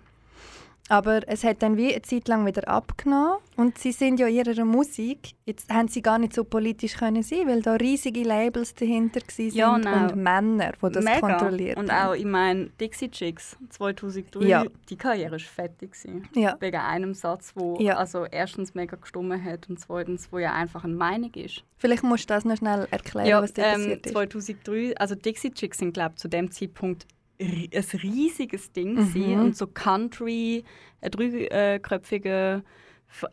[0.89, 4.65] Aber es hat dann wie eine Zeit lang wieder abgenommen und sie sind ja ihrer
[4.65, 9.21] Musik, jetzt haben sie gar nicht so politisch können sein, weil da riesige Labels dahinter
[9.21, 10.09] waren Ja, nein.
[10.11, 11.19] und Männer, die das Mega.
[11.19, 12.09] kontrolliert Und haben.
[12.09, 14.65] auch, ich meine, Dixie Chicks 2003, Ja.
[14.89, 15.91] die Karriere war fertig.
[15.91, 16.27] Gewesen.
[16.35, 16.57] Ja.
[16.59, 17.97] Wegen einem Satz, wo Ja.
[17.97, 21.63] also erstens mega gestummen hat und zweitens, wo ja einfach eine Meinung ist.
[21.77, 24.11] Vielleicht musst du das noch schnell erklären, Ja, was da ähm, passiert ist.
[24.13, 27.05] 2003, also Dixie Chicks sind, glaube ich, zu dem Zeitpunkt
[27.41, 27.69] ein
[28.03, 29.13] riesiges Ding Mhm.
[29.13, 29.39] gewesen.
[29.39, 30.63] und so Country,
[31.01, 32.63] eine dreiköpfige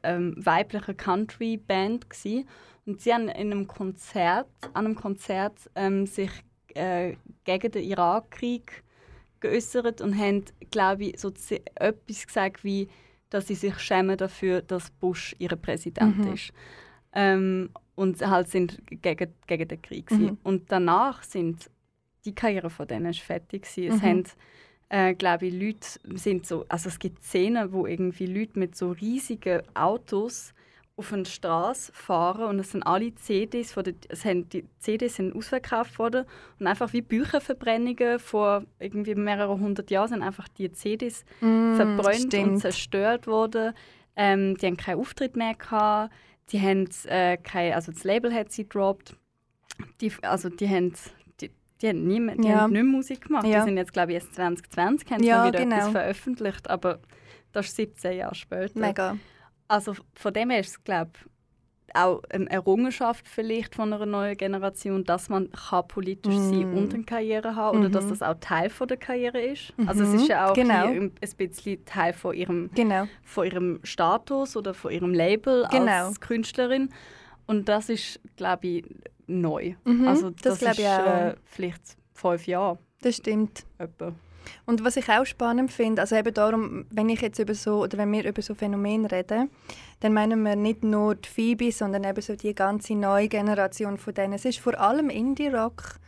[0.03, 2.47] ähm, weibliche Country-Band gsi
[2.87, 6.31] und sie haben in einem Konzert, an einem Konzert ähm, sich
[6.75, 7.15] äh,
[7.45, 8.83] gegen den Irakkrieg
[9.41, 11.31] geäußert und haben, glaube ich, so
[11.75, 12.89] etwas gesagt wie,
[13.29, 16.33] dass sie sich schämen dafür, dass Bush ihr Präsident Mhm.
[16.33, 16.53] ist.
[17.13, 20.11] Ähm, und halt sind gegen, gegen den Krieg.
[20.13, 20.39] Mhm.
[20.43, 21.71] Und danach sind
[22.27, 23.67] die Karriere von denen ist fertig.
[23.77, 24.03] Es Mhm.
[24.03, 24.25] haben,
[24.89, 25.87] äh, glaube ich, Leute
[26.19, 30.53] sind so, also es gibt Szenen, wo irgendwie Leute mit so riesigen Autos
[30.99, 35.17] auf eine Straße fahren und es sind alle CDs von der, es haben, die CDs
[35.17, 36.25] sind ausverkauft worden
[36.59, 42.33] und einfach wie Bücherverbrennungen vor irgendwie mehreren hundert Jahren sind einfach die CDs Mm, verbrannt
[42.35, 43.75] und zerstört worden.
[44.17, 46.15] Ähm, die haben keinen Auftritt mehr gehabt.
[46.51, 49.17] Die haben äh, kein, also das Label hat sie gedroppt.
[50.01, 50.95] Die, also die haben,
[51.83, 52.61] die, haben, nie mehr, die Ja.
[52.63, 53.47] haben nicht mehr Musik gemacht.
[53.47, 53.61] Ja.
[53.61, 55.77] Die sind jetzt glaube ich erst 2020 haben sie Ja, wieder genau.
[55.77, 56.99] etwas veröffentlicht, aber
[57.53, 58.79] das ist 17 Jahre später.
[58.81, 59.17] Mega.
[59.69, 61.11] Also von dem her ist es glaube
[61.95, 66.77] auch eine Errungenschaft vielleicht von einer neuen Generation, dass man kann politisch sein Mm.
[66.77, 68.09] und eine Karriere haben oder dass Mhm.
[68.11, 69.73] das auch Teil von der Karriere ist.
[69.87, 70.87] Also es Mhm, ist ja auch genau.
[70.89, 73.07] ein, ein bisschen Teil von ihrem, Genau.
[73.23, 76.07] von ihrem Status oder von ihrem Label Genau.
[76.09, 76.91] als Künstlerin.
[77.47, 78.85] Und das ist, glaube ich,
[79.27, 79.75] neu.
[79.85, 81.07] Mhm, also das das, glaube ist ich auch.
[81.07, 83.65] äh, vielleicht fünf Jahre Das stimmt.
[83.79, 84.13] etwa.
[84.65, 87.99] Und was ich auch spannend finde, also eben darum, wenn ich jetzt über so oder
[87.99, 89.51] wenn wir über so Phänomene reden,
[90.01, 94.15] dann meinen wir nicht nur die Phoebe, sondern eben so die ganze neue Generation von
[94.15, 94.35] denen.
[94.35, 95.99] Es ist vor allem Indie-Rock.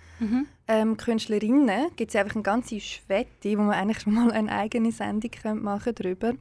[0.66, 4.90] Ähm, Künstlerinnen gibt es einfach eine ganze Schwette, wo man eigentlich schon mal eine eigene
[4.92, 6.32] Sendung könnte machen darüber,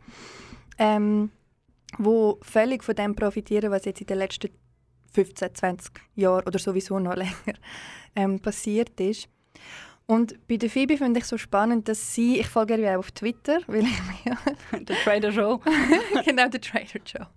[0.79, 1.29] ähm,
[1.99, 4.49] wo völlig von dem profitieren, was jetzt in den letzten
[5.13, 7.57] 15, 20 Jahren oder sowieso noch länger
[8.15, 9.29] ähm, passiert ist.
[10.09, 12.99] Und bei der Phoebe finde ich so spannend, dass sie, ich folge ihr ja auch
[12.99, 15.59] auf Twitter, weil ich mir Der Trader Show.
[16.25, 17.27] genau, der Trader Joe.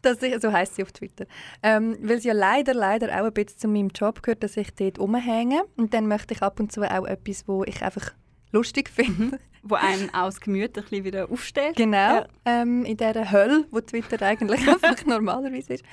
[0.00, 1.26] dass ich, so heißt sie auf Twitter.
[1.62, 4.74] Ähm, weil sie ja leider, leider auch ein bisschen zu meinem Job gehört, dass ich
[4.74, 5.64] dort rumhänge.
[5.76, 8.14] Und dann möchte ich ab und zu auch etwas, wo ich einfach
[8.52, 9.38] lustig finde.
[9.64, 11.76] wo einen aus Gemüt ein bisschen wieder aufstellt.
[11.76, 12.26] Genau, Ja.
[12.44, 15.84] ähm, in dieser Hölle, wo Twitter eigentlich einfach normalerweise ist.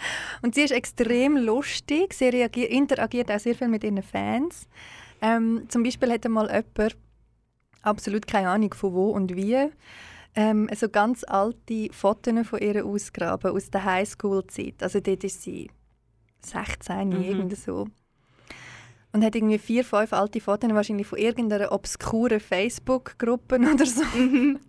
[0.41, 4.67] Und sie ist extrem lustig, sie interagiert auch sehr viel mit ihren Fans.
[5.21, 6.97] Ähm, zum Beispiel hat mal jemand,
[7.83, 9.67] absolut keine Ahnung von wo und wie,
[10.35, 14.81] ähm, so ganz alte Fotos von ihr ausgraben aus der Highschool-Zeit.
[14.81, 15.69] Also dort ist sie
[16.41, 17.21] 16, Mhm.
[17.21, 17.85] irgend so.
[19.11, 24.03] Und hat irgendwie vier, fünf alte Fotos, wahrscheinlich von irgendeiner obskuren Facebook-Gruppe oder so.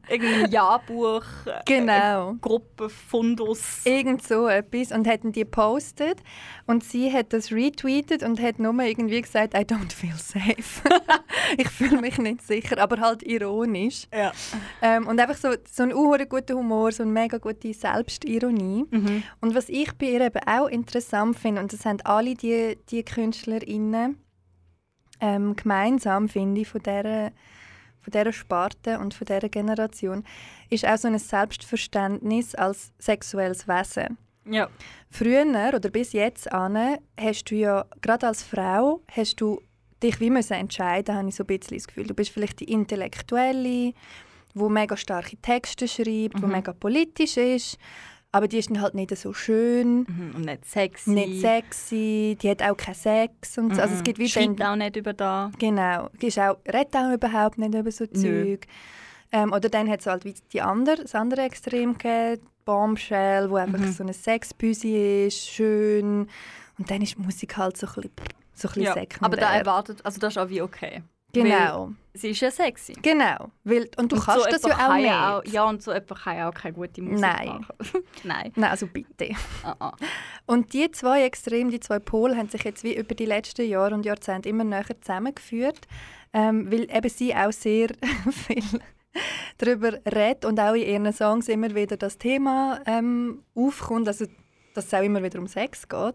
[0.08, 2.34] Irgendein Jahrbuch, äh, Genau.
[2.40, 3.84] Gruppenfundus.
[3.84, 6.22] Irgend so etwas und hätten die gepostet
[6.66, 10.88] und sie hat das retweetet und hat nur irgendwie gesagt, I don't feel safe.
[11.58, 14.06] ich fühle mich nicht sicher, aber halt ironisch.
[14.14, 14.32] Ja.
[14.80, 18.86] Ähm, und einfach so, so ein unhuere guter Humor, so eine mega gute Selbstironie.
[18.90, 19.22] Mhm.
[19.40, 23.02] Und was ich bei ihr eben auch interessant finde, und das haben alle die, die
[23.02, 24.16] KünstlerInnen
[25.20, 27.32] ähm, gemeinsam, finde ich, von dieser,
[28.00, 30.24] von dieser Sparte und von dieser Generation,
[30.68, 34.18] ist auch so ein Selbstverständnis als sexuelles Wesen.
[34.46, 34.68] Ja.
[35.10, 39.60] Früher oder bis jetzt an, hast du ja, gerade als Frau, hast du
[40.02, 42.06] dich wie müssen entscheiden, habe ich so ein bisschen das Gefühl.
[42.06, 43.92] Du bist vielleicht die Intellektuelle,
[44.54, 46.52] die mega starke Texte schreibt, die Mhm.
[46.52, 47.78] mega politisch ist,
[48.32, 50.32] aber die ist dann halt nicht so schön, Mhm.
[50.36, 51.10] Und nicht sexy.
[51.10, 53.82] nicht sexy, die hat auch keinen Sex und so.
[53.82, 55.50] Also es gibt wie dann, Schreibt auch nicht über da.
[55.58, 58.06] Genau, ist auch, redet auch überhaupt nicht über so.
[58.06, 58.66] Zeug.
[59.32, 63.56] Ähm, oder dann hat es halt wie die andere, das andere Extrem gegeben, Bombshell, wo
[63.56, 63.92] einfach Mhm.
[63.92, 66.28] so eine Sexbüsi ist, schön.
[66.78, 68.10] Und dann ist die Musik halt so ein bisschen,
[68.54, 68.94] so ein bisschen Ja.
[68.94, 69.22] sekundär.
[69.22, 71.02] Aber da erwartet, also das ist auch wie okay.
[71.32, 72.92] Genau, Sie ist ja sexy.
[73.00, 73.50] genau.
[73.64, 75.06] Weil, und du Und kannst so das ja auch nicht.
[75.06, 77.46] ja auch- Ja, und so jemand kann ja auch keine gute Musik Nein.
[77.48, 77.66] machen.
[78.24, 78.52] Nein.
[78.56, 79.30] Nein, also bitte.
[79.62, 79.92] Ah, ah.
[80.46, 83.94] Und die zwei Extreme, die zwei Pole, haben sich jetzt wie über die letzten Jahre
[83.94, 85.86] und Jahrzehnte immer näher zusammengeführt,
[86.32, 87.88] ähm, weil eben sie auch sehr
[88.32, 88.80] viel
[89.58, 94.26] darüber redet und auch in ihren Songs immer wieder das Thema ähm, aufkommt, also
[94.74, 96.14] dass es auch immer wieder um Sex geht.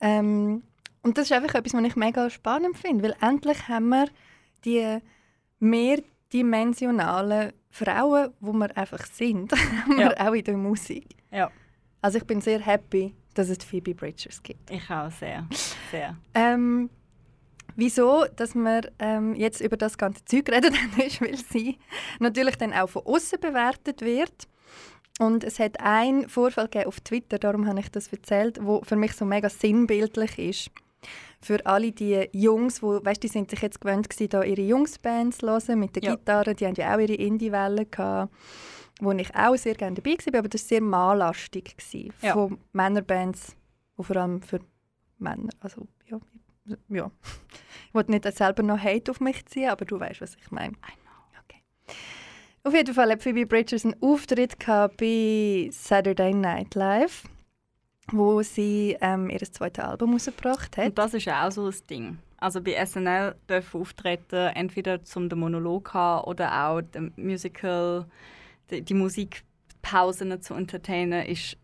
[0.00, 0.62] Ähm,
[1.02, 4.06] und das ist einfach etwas, was ich mega spannend finde, weil endlich haben wir
[4.66, 4.98] die
[5.60, 9.52] mehrdimensionalen Frauen, wo wir einfach sind,
[9.84, 11.16] haben wir auch in der Musik.
[11.30, 11.50] Ja.
[12.02, 14.70] Also ich bin sehr happy, dass es Phoebe Bridgers gibt.
[14.70, 15.46] Ich auch sehr.
[15.90, 16.16] Sehr.
[16.34, 16.90] Ähm,
[17.74, 20.74] wieso, dass wir ähm, jetzt über das ganze Zeug reden,
[21.06, 21.78] ist, weil sie
[22.18, 24.48] natürlich dann auch von außen bewertet wird.
[25.18, 28.96] Und es hat einen Vorfall gegeben auf Twitter, darum habe ich das erzählt, wo für
[28.96, 30.70] mich so mega sinnbildlich ist.
[31.40, 35.38] Für alle die Jungs, wo, weißt, die sind sich jetzt gewöhnt gewesen, da ihre Jungsbands
[35.38, 36.14] zu hören, mit der Ja.
[36.14, 38.32] Gitarre, die haben ja auch ihre Indie-Welle gehabt,
[39.00, 40.80] wo ich auch sehr gerne dabei war, aber das war sehr
[41.62, 42.32] gewesen, Ja.
[42.32, 43.56] von Männerbands,
[43.98, 44.60] die vor allem für
[45.18, 46.18] Männer, also ja,
[46.88, 47.10] ja.
[47.88, 50.74] Ich wollte nicht selber noch Hate auf mich ziehen, aber du weißt, was ich meine.
[51.44, 51.62] Okay.
[52.64, 54.56] Auf jeden Fall hat Phoebe Bridgers einen Auftritt
[54.98, 57.24] bei Saturday Night Live,
[58.12, 60.86] wo sie ähm, ihr zweites Album rausgebracht hat.
[60.86, 62.18] Und das ist ja auch so ein Ding.
[62.38, 68.06] Also bei SNL dürfen auftreten, entweder zum den Monolog haben oder auch dem Musical,
[68.70, 71.56] die, die Musikpausen zu entertainen, ist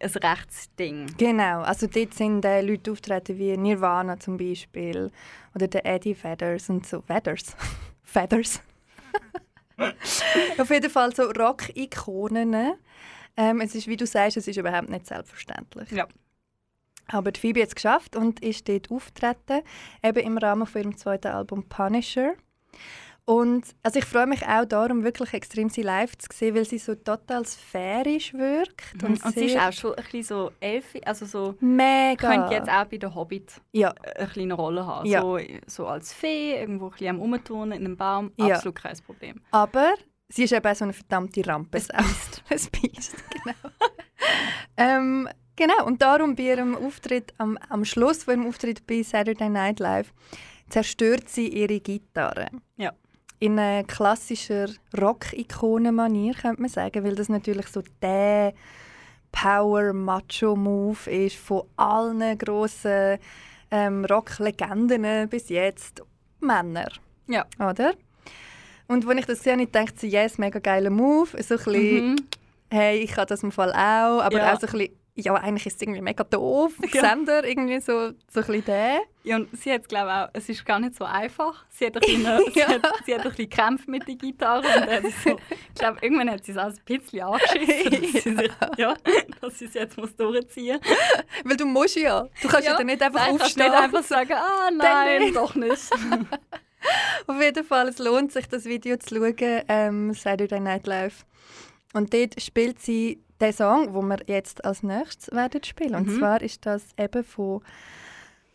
[0.00, 1.06] ein Rechtsding.
[1.16, 5.10] Genau, also dort sind äh, Leute auftreten wie Nirvana zum Beispiel
[5.54, 7.02] oder der Eddie Feathers und so.
[7.02, 7.56] Feathers?
[8.02, 8.60] Feathers.
[10.58, 12.74] Auf jeden Fall so Rock-Ikonen.
[13.36, 15.90] Ähm, es ist, wie du sagst, es ist überhaupt nicht selbstverständlich.
[15.90, 16.06] Ja.
[17.08, 19.60] Aber die Phoebe hat es geschafft und ist dort auftreten,
[20.02, 22.32] eben im Rahmen von ihrem zweiten Album Punisher.
[23.28, 26.78] Und also ich freue mich auch darum, wirklich extrem sie live zu sehen, weil sie
[26.78, 29.02] so total sphärisch wirkt.
[29.02, 32.28] Und, Und, sie ist auch schon ein bisschen so elfi, also so mega.
[32.30, 35.06] könnte jetzt auch bei der Hobbit ja, eine kleine Rolle haben.
[35.08, 35.22] Ja.
[35.22, 38.54] So, so als Fee, irgendwo ein bisschen am Umturnen in einem Baum, Ja.
[38.54, 39.40] absolut kein Problem.
[39.50, 39.94] aber
[40.28, 41.78] sie ist eben so eine verdammte Rampe.
[41.78, 42.42] Ein Biest.
[42.50, 43.74] ein Biest, genau.
[44.76, 49.48] ähm, genau, und darum bei ihrem Auftritt, am, am Schluss von ihrem Auftritt bei Saturday
[49.48, 50.12] Night Live,
[50.68, 52.48] zerstört sie ihre Gitarre.
[52.76, 52.92] Ja.
[53.38, 58.54] In einer klassischer Rock-Ikonen-Manier, könnte man sagen, weil das natürlich so der
[59.32, 63.18] Power-Macho-Move ist von allen grossen
[63.70, 66.02] ähm, Rock-Legenden bis jetzt.
[66.40, 66.88] Männer.
[67.26, 67.44] Ja.
[67.58, 67.94] Oder?
[68.88, 71.28] Und als ich das gesehen habe, dachte ich, yes, mega geiler Move.
[71.42, 72.16] So ein bisschen, Mhm.
[72.70, 74.22] hey, ich kann das im Fall auch.
[74.22, 74.54] Aber Ja.
[74.54, 76.72] auch so ein bisschen, ja, eigentlich ist es irgendwie mega doof.
[76.92, 77.00] Ja.
[77.00, 79.00] Sender, irgendwie so, so ein bisschen der.
[79.24, 81.64] Ja, und sie hat glaube auch, es ist gar nicht so einfach.
[81.70, 82.22] Sie hat ein bisschen,
[82.52, 82.68] sie Ja.
[82.68, 85.30] hat, sie hat ein bisschen gekämpft mit der Gitarre und dann so,
[85.72, 88.94] ich glaube, irgendwann hat sie es auch ein bisschen angeschissen, dass sie, sich, ja,
[89.40, 91.44] dass sie es jetzt muss durchziehen muss.
[91.50, 92.28] Weil du musst ja.
[92.42, 93.70] Du kannst ja, dann nicht einfach Nein, kannst aufstehen.
[93.72, 95.90] nicht einfach sagen, ah nein, doch nicht.
[97.26, 99.34] Auf jeden Fall, es lohnt sich, das Video zu schauen,
[99.68, 101.24] ähm, Saturday Night Live.
[101.92, 105.94] Und dort spielt sie den Song, den wir jetzt als nächstes werden spielen.
[105.94, 106.18] Und Mhm.
[106.18, 107.62] zwar ist das eben von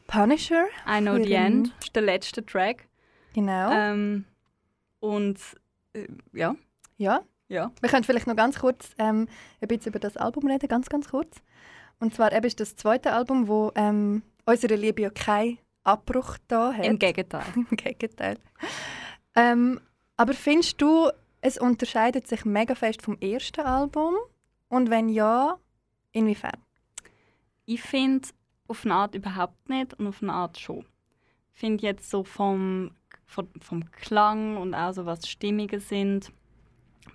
[0.07, 0.65] Punisher.
[0.87, 2.87] I Know the End ist der letzte Track.
[3.33, 3.71] Genau.
[3.71, 4.25] Ähm,
[4.99, 5.39] und
[5.93, 6.55] äh, ja,
[6.97, 7.21] ja.
[7.47, 7.71] ja.
[7.79, 9.27] Wir können vielleicht noch ganz kurz ähm,
[9.61, 11.37] ein bisschen über das Album reden, ganz, ganz kurz.
[11.99, 16.73] Und zwar eben ist das zweite Album, wo ähm, unserer Liebe ja kein Abbruch da
[16.73, 16.85] hat.
[16.85, 17.45] Im Gegenteil.
[17.55, 18.37] Im Gegenteil.
[19.35, 19.79] Ähm,
[20.17, 21.09] aber findest du,
[21.41, 24.15] es unterscheidet sich mega fest vom ersten Album?
[24.69, 25.57] Und wenn ja,
[26.11, 26.61] inwiefern?
[27.65, 28.29] Ich finde
[28.67, 30.85] auf eine Art überhaupt nicht und auf eine Art schon.
[31.53, 32.91] Ich finde jetzt so vom,
[33.25, 36.31] vom, vom Klang und auch so was die Stimmungen sind,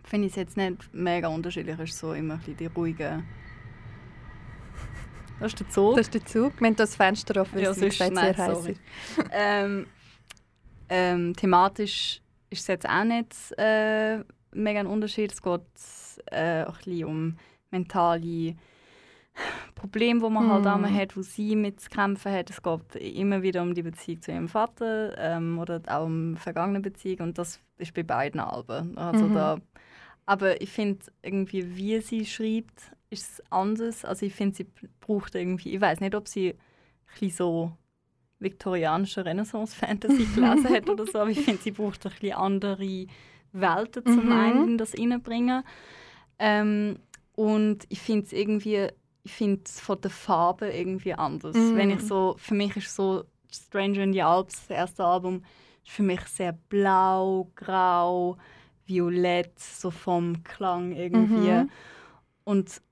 [0.04, 1.78] finde ich es jetzt nicht mega unterschiedlich.
[1.78, 3.22] Es ist so immer ein bisschen die ruhige.
[5.38, 5.96] Das ist der Zug.
[5.96, 6.60] Das ist der Zug.
[6.60, 8.80] Wir haben das Fenster offen, weil Ja, es gesagt sehr heiß ist.
[9.32, 9.86] ähm,
[10.88, 12.20] ähm, thematisch
[12.50, 14.18] ist es jetzt auch nicht äh,
[14.52, 15.32] mega ein Unterschied.
[15.32, 15.60] Es geht
[16.30, 17.36] äh, auch ein bisschen um
[17.70, 18.54] mentale
[19.74, 20.68] Probleme, die man halt Mm.
[20.68, 22.48] einmal hat, wo sie mit zu kämpfen hat.
[22.48, 26.80] Es geht immer wieder um die Beziehung zu ihrem Vater ähm, oder auch um vergangene
[26.80, 28.96] Beziehung und das ist bei beiden Alben.
[28.96, 29.32] Also Mhm.
[29.34, 29.58] da,
[30.24, 34.04] aber ich finde irgendwie, wie sie schreibt, ist es anders.
[34.04, 34.66] Also ich finde, sie
[35.00, 36.54] braucht irgendwie, ich weiß nicht, ob sie
[37.20, 37.72] ein so
[38.38, 43.06] viktorianische Renaissance-Fantasy gelesen hat oder so, aber ich finde, sie braucht ein bisschen andere
[43.52, 44.32] Welten zum Mhm.
[44.32, 45.62] einen in das reinbringen.
[46.38, 46.98] Ähm,
[47.34, 48.88] und ich finde es irgendwie,
[49.22, 51.56] ich finde es von der Farbe irgendwie anders.
[51.56, 51.76] Mhm.
[51.76, 55.42] Wenn ich so, für mich ist so Stranger in the Alps, das erste Album,
[55.84, 58.36] ist für mich sehr blau, grau,
[58.86, 61.50] violett, so vom Klang irgendwie.
[61.50, 61.70] Mhm.
[62.44, 62.82] Und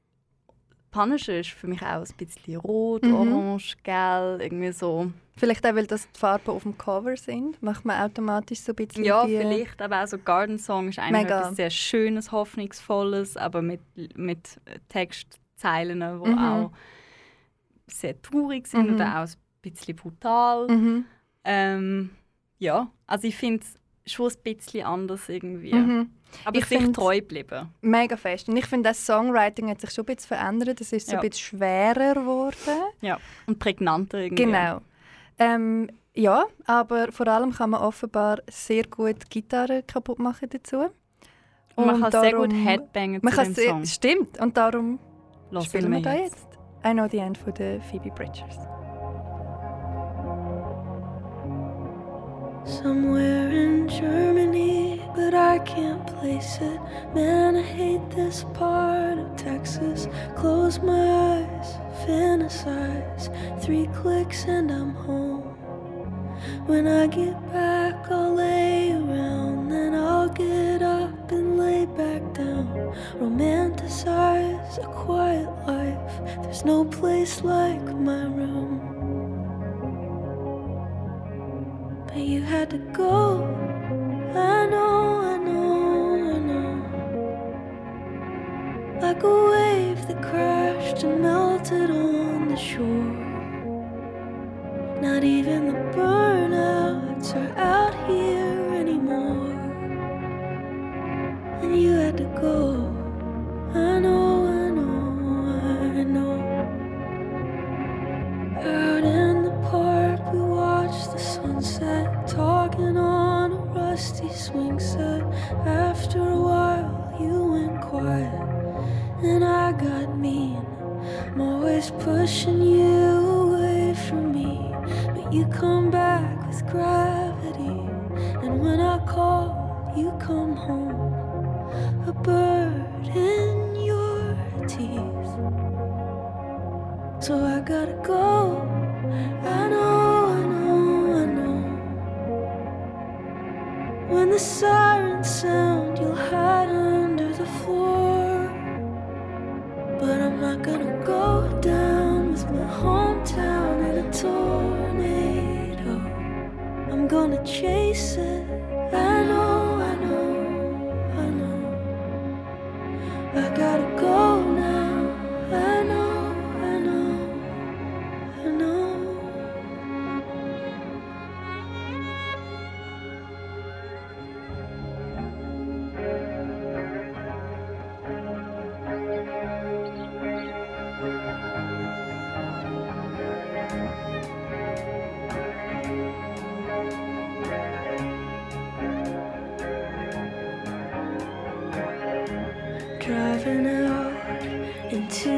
[0.94, 3.12] Punisher ist für mich auch ein bisschen rot, Mhm.
[3.12, 5.10] orange, gelb, irgendwie so.
[5.36, 8.76] Vielleicht auch, weil das die Farben auf dem Cover sind, macht man automatisch so ein
[8.76, 9.36] bisschen Ja, die...
[9.36, 13.80] vielleicht, aber auch so Garden Song ist eigentlich etwas sehr Schönes, Hoffnungsvolles, aber mit,
[14.16, 16.38] mit Textzeilen, die Mhm.
[16.38, 16.70] auch
[17.88, 18.94] sehr traurig sind Mhm.
[18.94, 20.68] oder auch ein bisschen brutal.
[20.68, 21.04] Mhm.
[21.44, 22.10] Ähm,
[22.58, 25.72] ja, also ich finde es schon ein bisschen anders irgendwie.
[26.44, 27.68] Aber Ich find's- treu bleiben.
[27.80, 28.48] Mega fest.
[28.48, 30.80] Und ich finde, das Songwriting hat sich schon ein bisschen verändert.
[30.80, 31.20] Es ist so Ja.
[31.20, 32.82] ein bisschen schwerer geworden.
[33.00, 33.18] Ja.
[33.46, 34.44] Und prägnanter irgendwie.
[34.44, 34.80] Genau.
[35.38, 40.86] Ähm, ja, aber vor allem kann man offenbar sehr gut Gitarre kaputt machen dazu.
[41.76, 43.84] Und man kann sehr gut darum- Headbangen Man zu kann sehr, Song.
[43.84, 44.40] stimmt.
[44.40, 44.98] Und darum
[45.50, 46.46] Hören spielen wir da jetzt.
[46.86, 48.58] I Know the End von der Phoebe Bridgers.
[52.66, 56.80] Somewhere in Germany, but I can't place it.
[57.14, 60.08] Man, I hate this part of Texas.
[60.34, 61.74] Close my eyes,
[62.06, 63.28] fantasize.
[63.62, 65.42] Three clicks and I'm home.
[66.66, 69.68] When I get back, I'll lay around.
[69.68, 72.94] Then I'll get up and lay back down.
[73.20, 76.42] Romanticize a quiet life.
[76.42, 78.93] There's no place like my room.
[82.14, 83.42] But you had to go.
[84.36, 86.74] I know, I know, I know.
[89.02, 93.10] Like a wave that crashed and melted on the shore.
[95.02, 97.83] Not even the burnouts are out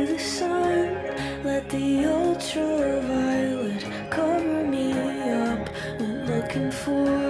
[0.07, 0.94] the sun,
[1.44, 4.92] let the ultraviolet cover me
[5.32, 5.68] up.
[5.98, 7.26] Went looking for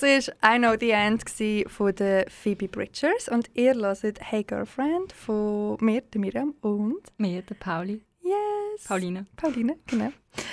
[0.00, 1.24] das war «I Know The End»
[1.68, 7.42] von der Phoebe Bridgers und ihr hört «Hey Girlfriend» von mir, der Miriam und Mir,
[7.42, 8.00] der Pauli.
[8.22, 9.26] «Yes» Pauline.
[9.36, 10.10] Pauline, genau.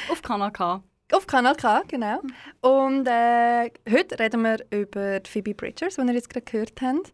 [0.10, 0.84] Auf Kanal K.
[1.14, 2.20] Auf Kanal K, genau.
[2.60, 7.14] Und äh, heute reden wir über die Phoebe Bridgers, die ihr jetzt gerade gehört habt,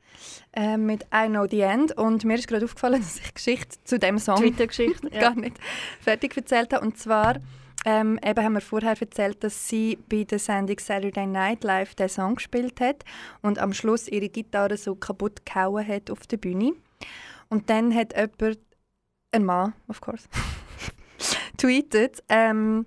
[0.53, 1.95] äh, mit «I Know The End».
[1.95, 5.09] Und mir ist gerade aufgefallen, dass ich Geschichte zu dem Song Twitter-Geschichte.
[5.11, 5.57] gar nicht
[6.01, 6.83] fertig erzählt habe.
[6.83, 7.35] Und zwar
[7.85, 12.09] ähm, eben haben wir vorher erzählt, dass sie bei der Sendung Saturday Night Live den
[12.09, 13.03] Song gespielt hat
[13.41, 16.73] und am Schluss ihre Gitarre so kaputt gehauen hat auf der Bühne.
[17.49, 18.59] Und dann hat jemand,
[19.31, 20.27] ein Mann, of course,
[21.57, 22.85] tweetet, ähm,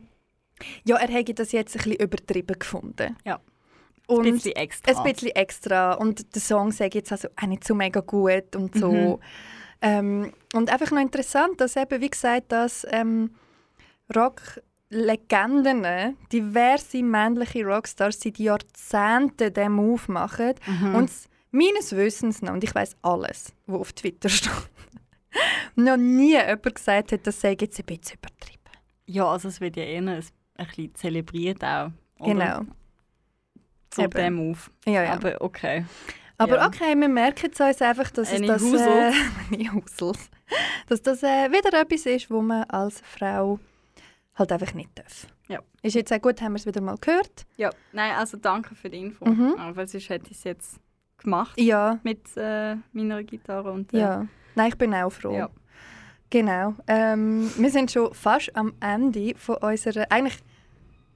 [0.85, 3.17] ja, er hätte das jetzt ein bisschen übertrieben gefunden.
[3.25, 3.41] Ja.
[4.07, 5.03] Und Ein bisschen extra.
[5.03, 5.93] ein bisschen extra.
[5.95, 8.93] Und der Song sagt jetzt also auch nicht so mega gut und so.
[8.93, 9.19] Mhm.
[9.83, 13.35] Ähm, und einfach noch interessant, dass eben, wie gesagt, dass ähm,
[14.91, 20.55] Rock-Legenden, diverse männliche Rockstars seit Jahrzehnten diesen Move machen.
[20.67, 20.95] Mhm.
[20.95, 21.11] Und
[21.51, 24.51] meines Wissens nach, und ich weiß alles, was auf Twitter steht,
[25.75, 28.63] noch nie jemand gesagt hat, das sei jetzt ein bisschen übertrieben.
[29.07, 30.25] Ja, also es wird ja eher ein,
[30.57, 31.91] bisschen zelebriert auch.
[32.19, 32.33] oder?
[32.33, 32.61] Genau.
[33.95, 34.11] So Eben.
[34.11, 34.59] der Move.
[34.85, 35.13] Ja, ja.
[35.15, 35.85] Aber okay.
[36.39, 36.67] Aber Ja.
[36.67, 39.13] okay, wir merken es uns einfach, dass Eine es das, äh,
[40.89, 43.59] dass das äh, wieder etwas ist, wo man als Frau
[44.37, 45.27] halt einfach nicht darf.
[45.49, 45.61] Ja.
[45.83, 47.47] Ist jetzt auch gut, haben wir es wieder mal gehört.
[47.57, 49.25] Ja, nein, also danke für die Info.
[49.25, 49.55] Mhm.
[49.59, 50.81] Aber sonst hätte ich es jetzt
[51.19, 53.73] gemacht Ja, mit äh, meiner Gitarre.
[53.73, 54.27] Und, äh, ja.
[54.55, 55.35] Nein, ich bin auch froh.
[55.35, 55.51] Ja.
[56.31, 56.75] Genau.
[56.87, 60.39] Ähm, wir sind schon fast am Ende von unserer, eigentlich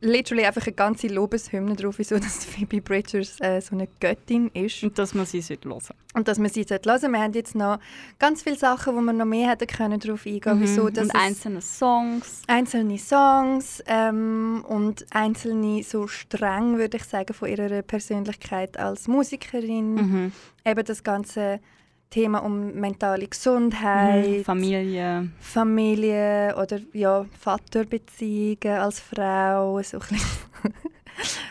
[0.00, 4.82] literally einfach eine ganze Lobeshymne drauf, wieso dass Phoebe Bridgers äh, so eine Göttin ist.
[4.82, 5.94] Und dass man sie hören sollte.
[6.14, 7.12] Und dass wir sie hören sollten.
[7.12, 7.78] Wir haben jetzt noch
[8.18, 11.10] ganz viele Sachen, wo wir noch mehr hätten können darauf eingehen wieso dass Mhm.
[11.10, 12.42] Und einzelne Songs.
[12.46, 19.94] einzelne Songs ähm, und einzelne so streng, würde ich sagen, von ihrer Persönlichkeit als Musikerin.
[19.94, 20.32] Mhm.
[20.64, 21.60] Eben das ganze
[22.10, 24.44] Thema um mentale Gesundheit, Mhm.
[24.44, 25.30] Familie.
[25.38, 30.20] Familie oder ja, Vaterbeziehungen als Frau, so ein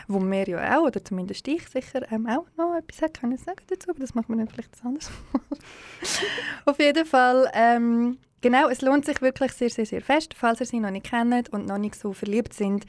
[0.08, 3.62] wo wir ja auch, oder zumindest ich sicher ähm, auch noch etwas hätte können sagen
[3.68, 5.10] dazu, aber das machen wir dann vielleicht anders.
[6.66, 10.66] Auf jeden Fall, ähm, genau, es lohnt sich wirklich sehr, sehr, sehr fest, falls ihr
[10.66, 12.84] sie noch nicht kennt und noch nicht so verliebt sind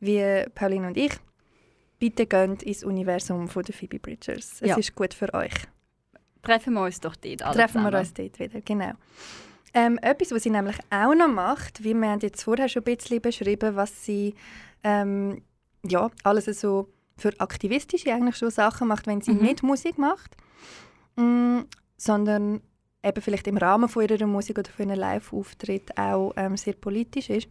[0.00, 1.12] wie Pauline und ich.
[1.98, 4.60] Bitte geht ins Universum von der Phoebe Bridgers.
[4.60, 4.76] Es Ja.
[4.76, 5.52] ist gut für euch.
[6.42, 8.00] Treffen wir uns doch dort alle Treffen wir zusammen.
[8.00, 8.92] uns dort wieder, genau.
[9.74, 12.96] Ähm, etwas, was sie nämlich auch noch macht, wie wir haben jetzt vorher schon ein
[12.96, 14.34] bisschen beschrieben, was sie
[14.84, 15.42] ähm,
[15.84, 19.42] ja, alles so für aktivistische eigentlich schon Sachen macht, wenn sie Mhm.
[19.42, 20.36] nicht Musik macht,
[21.16, 21.60] mm,
[21.96, 22.60] sondern
[23.02, 27.30] eben vielleicht im Rahmen von ihrer Musik oder von einem Live-Auftritt auch ähm, sehr politisch
[27.30, 27.48] ist.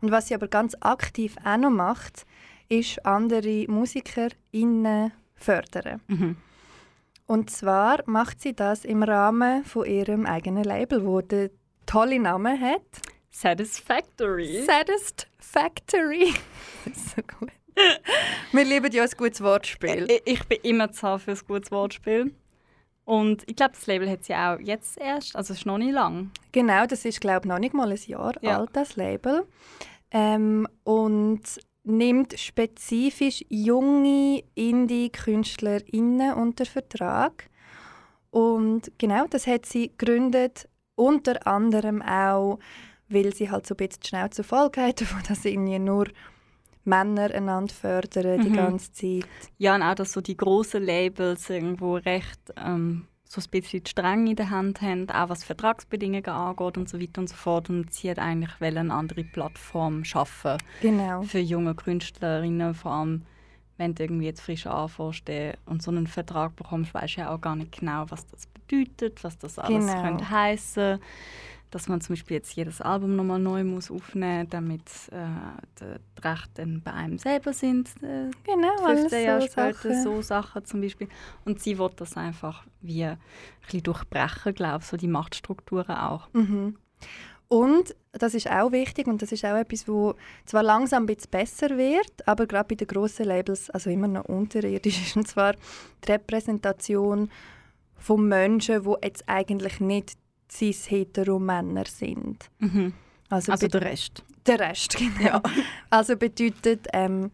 [0.00, 2.26] Und was sie aber ganz aktiv auch noch macht,
[2.68, 6.00] ist andere MusikerInnen fördern.
[6.08, 6.36] Mhm.
[7.26, 11.50] Und zwar macht sie das im Rahmen von ihrem eigenen Label, wo der
[11.86, 12.82] tolle Name hat.
[13.30, 14.64] Satisfactory.
[14.66, 16.34] Saddest Factory.
[16.84, 17.50] das ist so gut.
[18.52, 20.06] Wir lieben ja ein gutes Wortspiel.
[20.10, 22.34] Ich, ich bin immer zu haben für ein gutes Wortspiel.
[23.04, 25.92] Und ich glaube, das Label hat sie auch jetzt erst, also es ist noch nicht
[25.92, 26.30] lang.
[26.52, 28.58] Genau, das ist glaube ich noch nicht mal ein Jahr Ja.
[28.58, 29.46] alt, das Label.
[30.10, 31.40] Ähm, und
[31.84, 37.48] nimmt spezifisch junge Indie-KünstlerInnen unter Vertrag.
[38.30, 42.58] Und genau, das hat sie gegründet, unter anderem auch,
[43.08, 46.06] weil sie halt so ein bisschen die Schnauze voll hat, davon, dass irgendwie nur
[46.84, 48.54] Männer einander fördern die Mhm.
[48.54, 49.26] ganze Zeit.
[49.58, 53.88] Ja, und auch, dass so die grossen Labels irgendwo recht ähm, so ein bisschen die
[53.90, 57.70] Strenge in der Hand haben, auch was Vertragsbedingungen angeht und so weiter und so fort.
[57.70, 61.22] Und sie hat eigentlich eine andere Plattform schaffen Genau.
[61.22, 63.22] für junge Künstlerinnen, vor allem
[63.78, 67.34] wenn du irgendwie jetzt frisch anfängst äh, und so einen Vertrag bekommst, weißt du ja
[67.34, 70.02] auch gar nicht genau, was das bedeutet, was das alles Genau.
[70.02, 70.98] könnte heißen
[71.72, 75.26] dass man zum Beispiel jetzt jedes Album nochmal neu muss aufnehmen muss, damit äh,
[75.80, 77.88] die Rechte bei einem selber sind.
[78.02, 80.02] Äh, Genau, 15 Jahre so später Sachen.
[80.02, 81.08] so Sachen zum Beispiel.
[81.44, 83.18] Und sie will das einfach wie ein
[83.62, 86.28] bisschen durchbrechen, glaube ich, so die Machtstrukturen auch.
[86.34, 86.76] Mhm.
[87.48, 90.14] Und das ist auch wichtig und das ist auch etwas, wo
[90.46, 94.24] zwar langsam ein bisschen besser wird, aber gerade bei den grossen Labels also immer noch
[94.26, 95.16] unterirdisch ist.
[95.16, 95.54] Und zwar
[96.06, 97.30] die Repräsentation
[97.98, 100.16] von Menschen, die jetzt eigentlich nicht
[100.52, 102.50] cis-hetero-Männer sind.
[102.58, 102.92] Mhm.
[103.28, 104.22] Also, Also der Rest.
[104.46, 105.40] der Rest, genau.
[105.90, 107.30] Also bedeutet, ähm,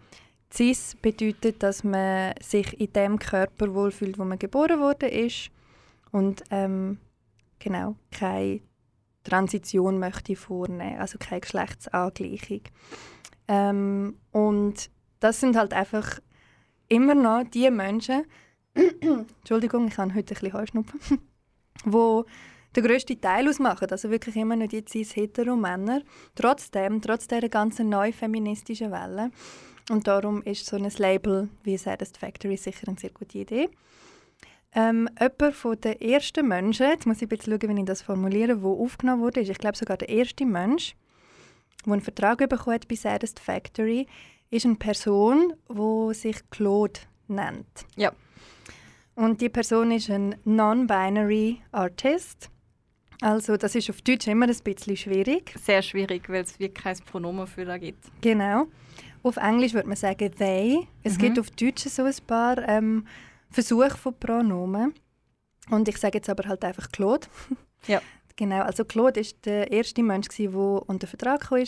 [0.52, 5.50] cis bedeutet, dass man sich in dem Körper wohlfühlt, wo man geboren wurde ist
[6.12, 6.98] und ähm,
[7.58, 8.60] genau keine
[9.24, 12.62] Transition möchte vornehmen, also keine Geschlechtsangleichung.
[13.48, 14.90] Ähm, und
[15.20, 16.20] das sind halt einfach
[16.88, 18.24] immer noch die Menschen,
[18.74, 21.18] Entschuldigung, ich habe heute ein bisschen Heuschnupfen,
[21.84, 22.24] wo
[22.78, 26.02] den grössten Teil ausmachen, also wirklich immer noch die cis-hetero-Männer,
[26.34, 29.30] trotzdem, trotz dieser ganzen neuen feministischen Welle.
[29.90, 33.68] Und darum ist so ein Label wie Saddest Factory sicher eine sehr gute Idee.
[34.74, 38.62] Ähm, jemand von den ersten Menschen, jetzt muss ich bisschen schauen, wie ich das formuliere,
[38.62, 40.94] wo aufgenommen wurde, ist, ich glaube sogar der erste Mensch,
[41.86, 44.06] der einen Vertrag bekommen hat bei Saddest Factory,
[44.50, 47.86] ist eine Person, die sich Claude nennt.
[47.96, 48.12] Ja.
[49.14, 52.50] Und die Person ist ein Non-Binary Artist.
[53.20, 55.54] Also das ist auf Deutsch immer ein bisschen schwierig.
[55.62, 58.04] Sehr schwierig, weil es wirklich kein Pronomen für da gibt.
[58.20, 58.66] Genau.
[59.22, 60.86] Auf Englisch würde man sagen they.
[61.02, 61.18] Es Mhm.
[61.22, 63.06] gibt auf Deutsch so ein paar ähm,
[63.50, 64.94] Versuche von Pronomen.
[65.70, 67.26] Und ich sage jetzt aber halt einfach Claude.
[67.86, 68.00] Ja.
[68.34, 71.62] Genau, also Claude ist der erste Mensch, der unter Vertrag kam.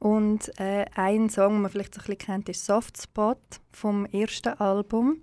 [0.00, 3.36] Und äh, ein Song, den man vielleicht so ein bisschen kennt, ist «Soft Spot»
[3.70, 5.22] vom ersten Album.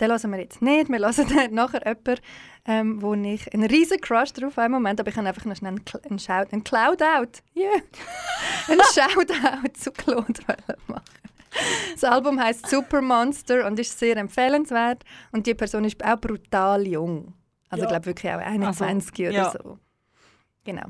[0.00, 0.88] Den hören wir jetzt nicht.
[0.88, 2.22] Wir hören dann nachher jemanden,
[2.66, 5.56] ähm, wo ich einen riesen Crush drauf habe im Moment, aber ich kann einfach noch
[5.56, 7.80] schnell einen, einen, Shout, einen Cloud-Out, yeah.
[8.68, 10.42] einen Shoutout zu Claude
[10.86, 11.02] machen.
[11.92, 15.04] Das Album heißt Super Monster und ist sehr empfehlenswert.
[15.32, 17.34] Und die Person ist auch brutal jung.
[17.68, 17.88] Also Ja.
[17.88, 19.50] ich glaube wirklich auch 21 oder ja.
[19.50, 19.78] so.
[20.64, 20.86] Genau.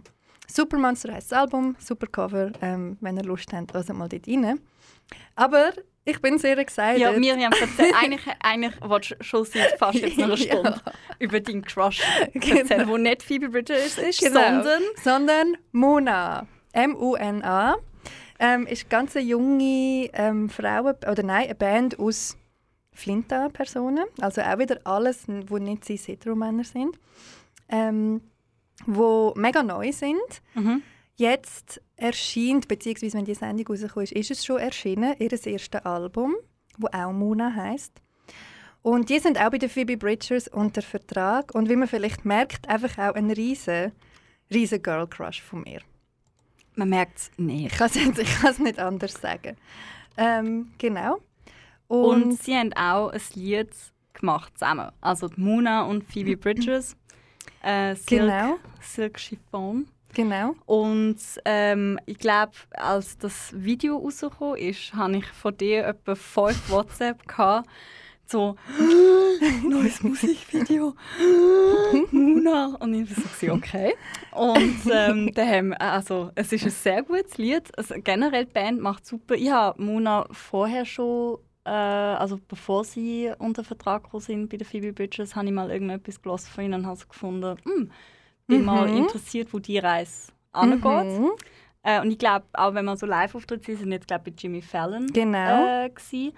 [0.46, 2.52] Super Monster heißt das Album, super Cover.
[2.60, 4.60] Ähm, wenn ihr Lust habt, hört mal dort rein.
[5.34, 5.72] Aber
[6.04, 6.98] ich bin sehr excited.
[6.98, 10.52] Ja, Miriam, erzähl, eigentlich, eigentlich willst du schon seit fast jetzt noch eine Ja.
[10.52, 10.80] Stunde
[11.18, 12.02] über deinen Crush
[12.34, 12.56] Genau.
[12.56, 14.40] erzählen, wo nicht Phoebe Bridgers ist, Genau.
[14.40, 16.46] sondern sondern Mona.
[16.72, 17.76] M-U-N-A.
[18.38, 22.36] Ähm, ist ganz eine junge ähm, Frauen oder nein, eine Band aus
[22.92, 24.04] Flinta-Personen.
[24.20, 26.98] Also auch wieder alles, die nicht cis Männer sind.
[27.68, 28.20] Ähm,
[28.86, 30.18] wo mega neu sind.
[30.54, 30.82] Mhm.
[31.16, 36.34] Jetzt erscheint, beziehungsweise wenn die Sendung rausgekommen ist, ist es schon erschienen, ihr erstes Album,
[36.78, 37.92] wo auch Mona heißt.
[38.82, 42.68] Und die sind auch bei den Phoebe Bridgers unter Vertrag und wie man vielleicht merkt,
[42.68, 43.92] einfach auch ein riesen,
[44.52, 45.80] riesen Girl Crush von mir.
[46.74, 47.72] man merkt es nicht.
[47.72, 49.56] Ich kann es nicht anders sagen.
[50.16, 51.18] Ähm, genau.
[51.86, 53.70] Und, Und, sie haben auch ein Lied
[54.14, 54.90] gemacht zusammen.
[55.00, 56.96] Also Muna und Phoebe Bridgers.
[57.62, 59.86] Äh, Silk, genau, Silk Chiffon.
[60.12, 60.54] Genau.
[60.66, 66.70] Und ähm, ich glaube, als das Video rausgekommen ist, habe ich von dir etwa fünf
[66.70, 67.68] WhatsApp gehabt.
[68.26, 68.56] So,
[69.68, 70.94] neues Musikvideo,
[72.10, 72.76] Muna.
[72.80, 73.94] Und ich war so, okay.
[74.30, 77.76] Und ähm, dann haben, also, es ist ein sehr gutes Lied.
[77.76, 79.34] Also, generell die Band macht super.
[79.34, 84.94] Ich habe Muna vorher schon, äh, also bevor sie unter Vertrag sind bei den Phoebe
[84.94, 87.90] Bridges, habe ich mal irgendetwas gelesen von ihnen und habe so gefunden, hm,
[88.56, 88.96] bin mal Mhm.
[88.98, 91.18] interessiert, wo die Reise angeht.
[91.20, 91.30] Mhm.
[91.82, 94.40] Äh, und ich glaube, auch wenn man so Live-Auftritte sieht, sind jetzt glaube ich bei
[94.40, 95.84] Jimmy Fallon Genau.
[95.84, 96.32] äh, gsi.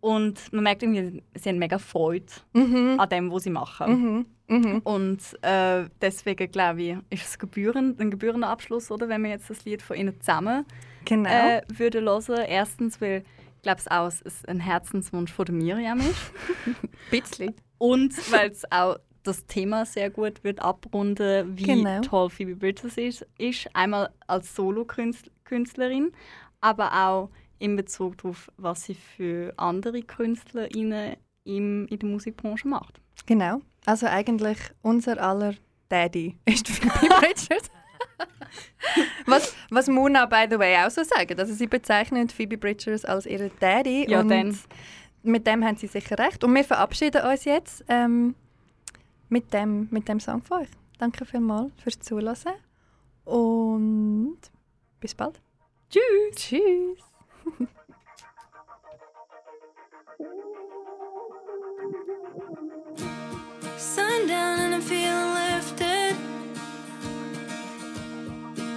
[0.00, 2.96] Und man merkt irgendwie, sie haben mega Freude Mhm.
[2.98, 4.26] an dem, was sie machen.
[4.48, 4.56] Mhm.
[4.58, 4.78] Mhm.
[4.84, 9.48] Und äh, deswegen glaube ich, ist es gebührend, ein gebührender Abschluss, oder, wenn wir jetzt
[9.48, 10.64] das Lied von ihnen zusammen
[11.04, 11.30] Genau.
[11.30, 12.44] äh, würden hören.
[12.48, 13.22] Erstens, weil
[13.56, 16.32] ich glaube, es auch ein- ein Herzenswunsch von der Miriam ist.
[17.10, 17.54] bisschen.
[17.78, 22.00] Und weil es auch das Thema sehr gut wird abrunden, wie Genau.
[22.00, 23.68] toll Phoebe Bridgers ist, ist.
[23.74, 26.12] Einmal als Solokünstlerin,
[26.60, 33.00] aber auch in Bezug darauf, was sie für andere KünstlerInnen im, in der Musikbranche macht.
[33.26, 33.60] Genau.
[33.86, 35.54] Also eigentlich unser aller
[35.88, 37.70] Daddy ist Phoebe Bridgers.
[39.26, 41.38] was, was Mona, by the way, auch so sagen.
[41.38, 44.10] Also sie bezeichnen Phoebe Bridgers als ihre Daddy.
[44.10, 44.58] Ja, und dann.
[45.22, 46.42] mit dem haben sie sicher recht.
[46.42, 48.34] Und wir verabschieden uns jetzt ähm,
[49.32, 50.68] mit, dem, mit dem Song von euch.
[50.98, 52.36] Danke vielmals fürs Zuhören.
[53.24, 54.38] Und
[55.00, 55.40] bis bald.
[55.88, 56.36] Tschüss!
[56.36, 56.98] Tschüss.
[63.78, 66.16] Sundown and I'm feeling lifted.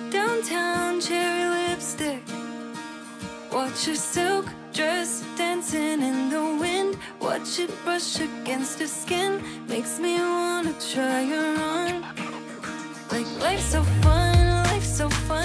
[0.09, 2.23] Downtown cherry lipstick.
[3.51, 5.21] Watch your silk dress
[7.57, 9.41] It brush against her skin.
[9.69, 12.01] Makes me wanna try her on.
[13.09, 15.44] Like life's so fun, life's so fun.